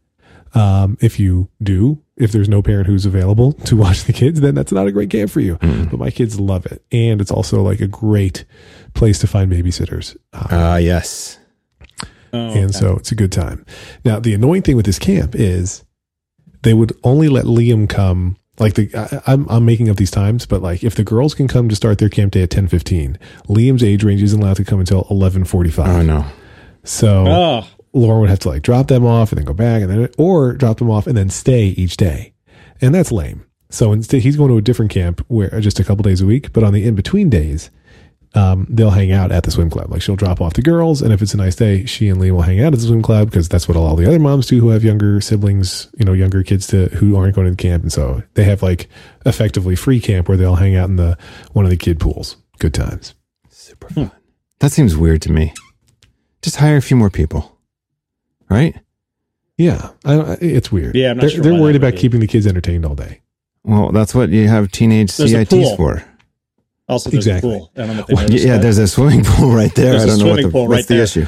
[0.53, 4.55] Um, if you do, if there's no parent who's available to watch the kids, then
[4.55, 5.57] that's not a great camp for you.
[5.57, 5.89] Mm.
[5.91, 8.45] But my kids love it, and it's also like a great
[8.93, 10.15] place to find babysitters.
[10.33, 11.39] Um, Ah, yes.
[12.33, 12.71] Oh, and okay.
[12.71, 13.65] so it's a good time.
[14.03, 15.83] Now, the annoying thing with this camp is
[16.63, 18.37] they would only let Liam come.
[18.59, 21.47] Like the, I, I'm, I'm making up these times, but like if the girls can
[21.47, 24.65] come to start their camp day at ten fifteen, Liam's age range isn't allowed to
[24.65, 25.87] come until 11, 45.
[25.87, 26.25] Oh no.
[26.87, 29.91] So oh, Lauren would have to like drop them off and then go back and
[29.91, 32.33] then, or drop them off and then stay each day.
[32.81, 33.45] And that's lame.
[33.69, 36.53] So instead, he's going to a different camp where just a couple days a week.
[36.53, 37.69] But on the in between days,
[38.33, 39.91] um, they'll hang out at the swim club.
[39.91, 42.31] Like she'll drop off the girls, and if it's a nice day, she and Lee
[42.31, 44.59] will hang out at the swim club because that's what all the other moms do
[44.59, 47.83] who have younger siblings, you know, younger kids to who aren't going to the camp,
[47.83, 48.87] and so they have like
[49.25, 51.17] effectively free camp where they'll hang out in the
[51.53, 52.37] one of the kid pools.
[52.59, 53.15] Good times.
[53.49, 54.11] Super fun.
[54.59, 55.53] That seems weird to me.
[56.41, 57.57] Just hire a few more people,
[58.49, 58.75] right?
[59.57, 60.95] Yeah, I, it's weird.
[60.95, 61.99] Yeah, I'm not they're, sure they're worried about be.
[61.99, 63.21] keeping the kids entertained all day.
[63.63, 65.75] Well, that's what you have teenage There's a CITs pool.
[65.75, 66.03] for.
[66.87, 67.55] Also, there's Exactly.
[67.55, 67.71] a pool.
[67.75, 68.61] I don't know if they Well, yeah, that.
[68.61, 69.91] there's a swimming pool right there.
[69.97, 71.03] There's I a don't know what the, pool what's right the there.
[71.03, 71.25] issue.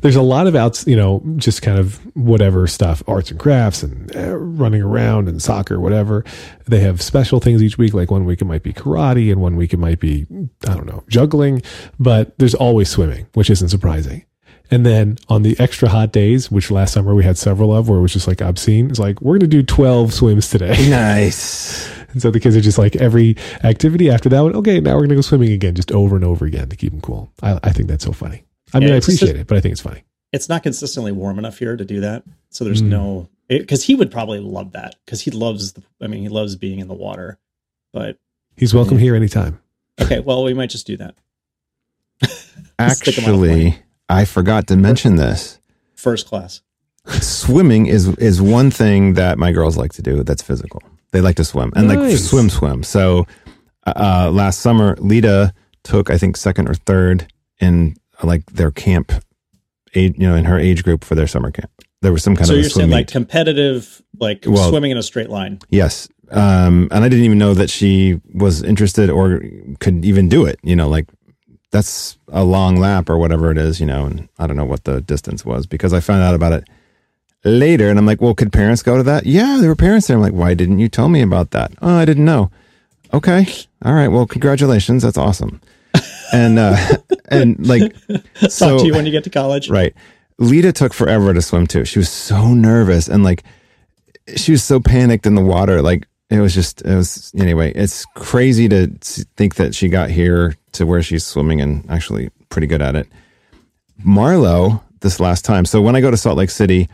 [0.00, 3.82] there's a lot of outs, you know, just kind of whatever stuff, arts and crafts
[3.84, 6.24] and uh, running around and soccer, whatever.
[6.66, 7.92] They have special things each week.
[7.94, 10.26] Like one week it might be karate and one week it might be,
[10.66, 11.60] I don't know, juggling,
[12.00, 14.24] but there's always swimming, which isn't surprising.
[14.70, 17.98] And then on the extra hot days, which last summer we had several of where
[17.98, 20.76] it was just like obscene, it's like, we're going to do 12 swims today.
[20.90, 21.88] Nice.
[22.12, 25.00] And so the kids are just like every activity after that one, okay, now we're
[25.00, 27.32] going to go swimming again, just over and over again to keep them cool.
[27.42, 28.44] I, I think that's so funny.
[28.74, 30.02] I mean, Yeah, I it's just- appreciate it, but I think it's funny.
[30.32, 32.24] it's not consistently warm enough here to do that.
[32.50, 32.88] So there's Mm.
[32.88, 35.82] no because he would probably love that because he loves the.
[36.00, 37.38] I mean, he loves being in the water.
[37.92, 38.16] But
[38.56, 39.60] He's welcome here anytime.
[40.00, 41.14] okay, well, we might just do that
[42.94, 43.78] Stick 'em on Actually,
[44.10, 45.58] I forgot to mention this.
[45.94, 46.62] first class.
[47.20, 50.22] Swimming is is one thing that my girls like to do.
[50.22, 50.82] That's physical.
[51.12, 52.82] They like to swim and like swim, swim.
[52.82, 53.26] So
[53.86, 55.52] uh, last summer, Lita
[55.82, 59.12] took I think second or third in uh, like their camp,
[59.94, 61.70] age, you know, in her age group for their summer camp.
[62.02, 64.90] There was some kind so of a you're swim saying like competitive, like Well- swimming
[64.90, 65.58] in a straight line.
[65.70, 66.08] Yes.
[66.30, 69.42] Um, and I didn't even know that she was interested or
[69.80, 70.60] could even do it.
[70.62, 71.06] You know, like
[71.70, 74.84] that's a long lap or whatever it is, you know, and I don't know what
[74.84, 76.68] the distance was because I found out about it
[77.44, 79.24] later and I'm like, well, could parents go to that?
[79.26, 80.16] Yeah, there were parents there.
[80.16, 81.72] I'm like, why didn't you tell me about that?
[81.80, 82.50] Oh, I didn't know.
[83.14, 83.46] Okay.
[83.84, 84.08] All right.
[84.08, 85.02] Well, congratulations.
[85.02, 85.60] That's awesome.
[86.32, 86.76] And, uh,
[87.28, 87.92] and like,
[88.48, 89.68] so, Talk to you when you get to college.
[89.68, 89.92] Right.
[90.38, 91.84] Lita took forever to swim too.
[91.84, 93.42] She was so nervous and like
[94.36, 95.82] she was so panicked in the water.
[95.82, 98.86] Like it was just, it was, anyway, it's crazy to
[99.36, 103.08] think that she got here to where she's swimming and actually pretty good at it.
[104.04, 105.64] Marlo, this last time.
[105.64, 106.88] So when I go to Salt Lake City,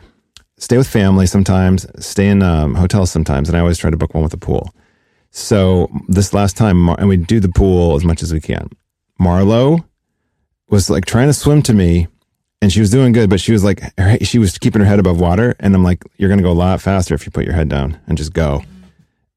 [0.57, 4.13] stay with family sometimes, stay in um, hotels sometimes, and I always try to book
[4.13, 4.73] one with a pool.
[5.31, 8.69] So this last time, Mar- and we do the pool as much as we can.
[9.19, 9.83] Marlo
[10.69, 12.07] was like trying to swim to me
[12.61, 13.81] and she was doing good, but she was like,
[14.21, 15.55] she was keeping her head above water.
[15.59, 17.99] And I'm like, you're to go a lot faster if you put your head down
[18.07, 18.63] and just go.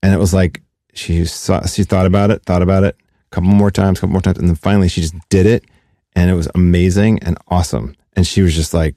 [0.02, 0.62] And it was like,
[0.94, 2.96] she saw, she thought about it, thought about it
[3.30, 4.38] couple more times, couple more times.
[4.38, 5.64] And then finally she just did it.
[6.14, 7.94] And it was amazing and awesome.
[8.14, 8.96] And she was just like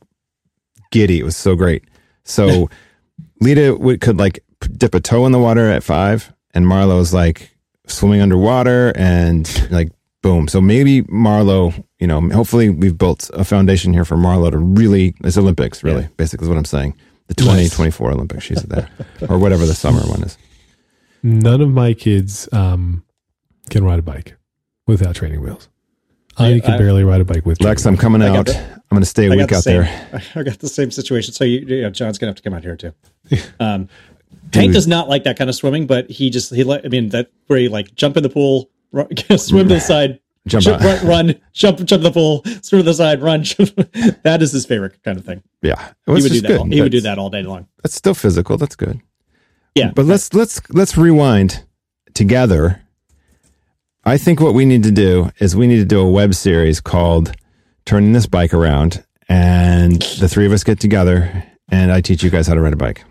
[0.91, 1.19] giddy.
[1.19, 1.83] It was so great.
[2.23, 2.69] So
[3.41, 4.43] Lita would, could like
[4.77, 7.55] dip a toe in the water at five and Marlo was like
[7.87, 10.47] swimming underwater and like boom.
[10.47, 15.13] So maybe Marlo, you know, hopefully we've built a foundation here for Marlo to really,
[15.23, 16.95] it's Olympics, really, basically is what I'm saying.
[17.27, 18.89] The 2024 Olympics, she's there,
[19.29, 20.37] or whatever the summer one is.
[21.21, 23.03] None of my kids um,
[23.69, 24.37] can ride a bike
[24.87, 25.69] without training wheels.
[26.37, 27.61] I Yeah, can I- barely ride a bike with.
[27.61, 28.47] Lex, I'm coming out.
[28.47, 30.21] the- I'm going to stay a week the out same, there.
[30.35, 31.33] I got the same situation.
[31.33, 32.93] So you, yeah, John's gonna have to come out here too.
[33.59, 33.87] Um,
[34.53, 37.09] Hank does not like that kind of swimming, but he just he like I mean
[37.09, 39.07] that where he like jump in the pool, run,
[39.37, 42.83] swim to the side, Jump jump, run, run, jump, jump in the pool, swim to
[42.83, 43.43] the side, run.
[43.43, 43.69] Jump.
[44.23, 45.41] that is his favorite kind of thing.
[45.63, 46.47] Yeah, it He was would do that.
[46.49, 46.59] good.
[46.59, 47.67] All, he would do that all day long.
[47.81, 48.57] That's still physical.
[48.57, 48.99] That's good.
[49.75, 51.63] Yeah, But let's let's let's rewind
[52.13, 52.82] together.
[54.05, 56.81] I think what we need to do is we need to do a web series
[56.81, 57.31] called
[57.85, 62.29] "Turning This Bike Around," and the three of us get together, and I teach you
[62.29, 63.03] guys how to ride a bike.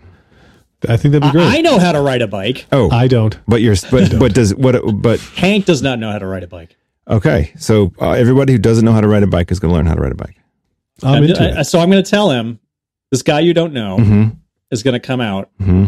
[0.87, 1.47] I think that'd be great.
[1.47, 2.65] I, I know how to ride a bike.
[2.71, 3.37] Oh, I don't.
[3.47, 4.75] but you're but but does what?
[5.01, 6.75] But Hank does not know how to ride a bike.
[7.07, 9.75] okay, so uh, everybody who doesn't know how to ride a bike is going to
[9.75, 10.35] learn how to ride a bike.
[11.01, 11.63] I'm I'm- into I- it.
[11.65, 12.59] so I'm going to tell him
[13.11, 14.25] this guy you don't know hmm
[14.71, 15.85] is going to come out hmm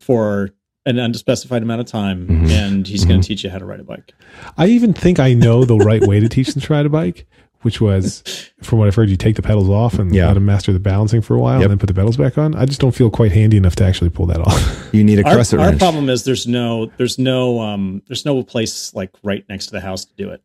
[0.00, 0.50] for
[0.86, 2.50] an unspecified amount of time, Mhm.
[2.50, 4.12] and he's going to teach you how to ride a bike.
[4.56, 7.26] I even think I know the right way to teach them to ride a bike,
[7.62, 8.22] which was,
[8.62, 10.28] from what I've heard, you take the pedals off and Yeah.
[10.28, 11.62] let them master the balancing for a while Yep.
[11.64, 12.54] and then put the pedals back on.
[12.54, 14.88] I just don't feel quite handy enough to actually pull that off.
[14.94, 15.80] You need a Our, crescent our wrench.
[15.80, 19.80] problem is there's no there's no um there's no place like right next to the
[19.80, 20.40] house to do it.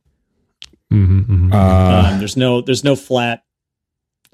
[0.89, 3.43] hmm hmm Uh, um, there's no there's no flat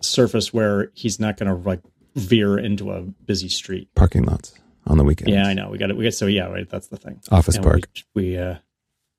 [0.02, 1.82] surface where he's not going to like
[2.16, 3.90] veer into a busy street.
[3.96, 4.54] parking lots
[4.88, 5.30] on the weekend.
[5.32, 5.70] Yeah, I know.
[5.70, 5.98] We got it.
[5.98, 6.46] We got so yeah.
[6.48, 6.70] Right.
[6.70, 7.20] That's the thing.
[7.32, 7.88] Office And park.
[8.14, 8.56] We, we uh,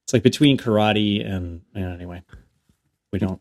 [0.04, 2.22] it's like between karate and yeah, anyway,
[3.12, 3.40] we don't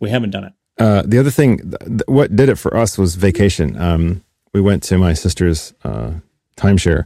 [0.00, 0.52] we haven't done it.
[0.78, 3.76] Uh, the other thing, th- th- what did it for us was vacation.
[3.80, 6.12] Um, we went to my sister's uh,
[6.56, 7.04] timeshare,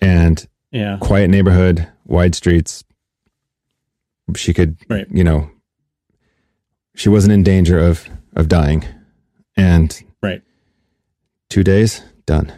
[0.00, 0.98] and Yeah.
[1.00, 2.84] quiet neighborhood, wide streets.
[4.36, 5.06] She could, Right.
[5.10, 5.50] you know,
[6.94, 8.84] she wasn't in danger of of dying,
[9.56, 10.42] and Right.
[11.50, 12.52] two days done.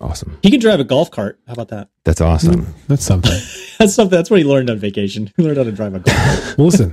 [0.00, 0.38] That's awesome.
[0.42, 1.38] He can drive a golf cart.
[1.46, 1.88] How about that?
[2.04, 2.74] That's awesome.
[2.86, 3.32] That's something.
[3.78, 4.16] That's something.
[4.16, 5.32] That's what he learned on vacation.
[5.36, 6.58] He learned how to drive a golf cart.
[6.58, 6.92] Well, listen,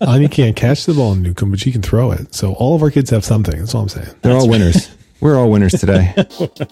[0.00, 2.34] Anya can't catch the ball in Newcomb, but she can throw it.
[2.34, 3.58] So all of our kids have something.
[3.58, 4.08] That's all I'm saying.
[4.22, 4.90] They're all winners.
[5.20, 6.12] We're all winners today.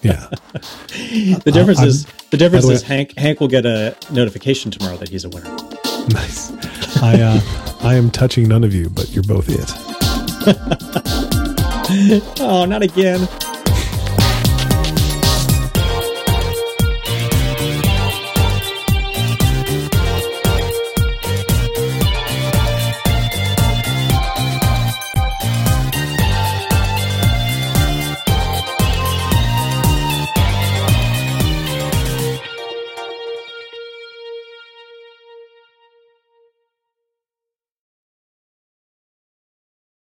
[0.03, 0.29] Yeah.
[0.93, 5.09] The difference I'm- is the difference is Hank Hank will get a notification tomorrow that
[5.09, 5.49] he's a winner.
[6.11, 6.53] Nice.
[7.03, 7.41] I uh,
[7.81, 9.71] I am touching none of you, but you're both it.
[12.41, 13.27] Oh, not again.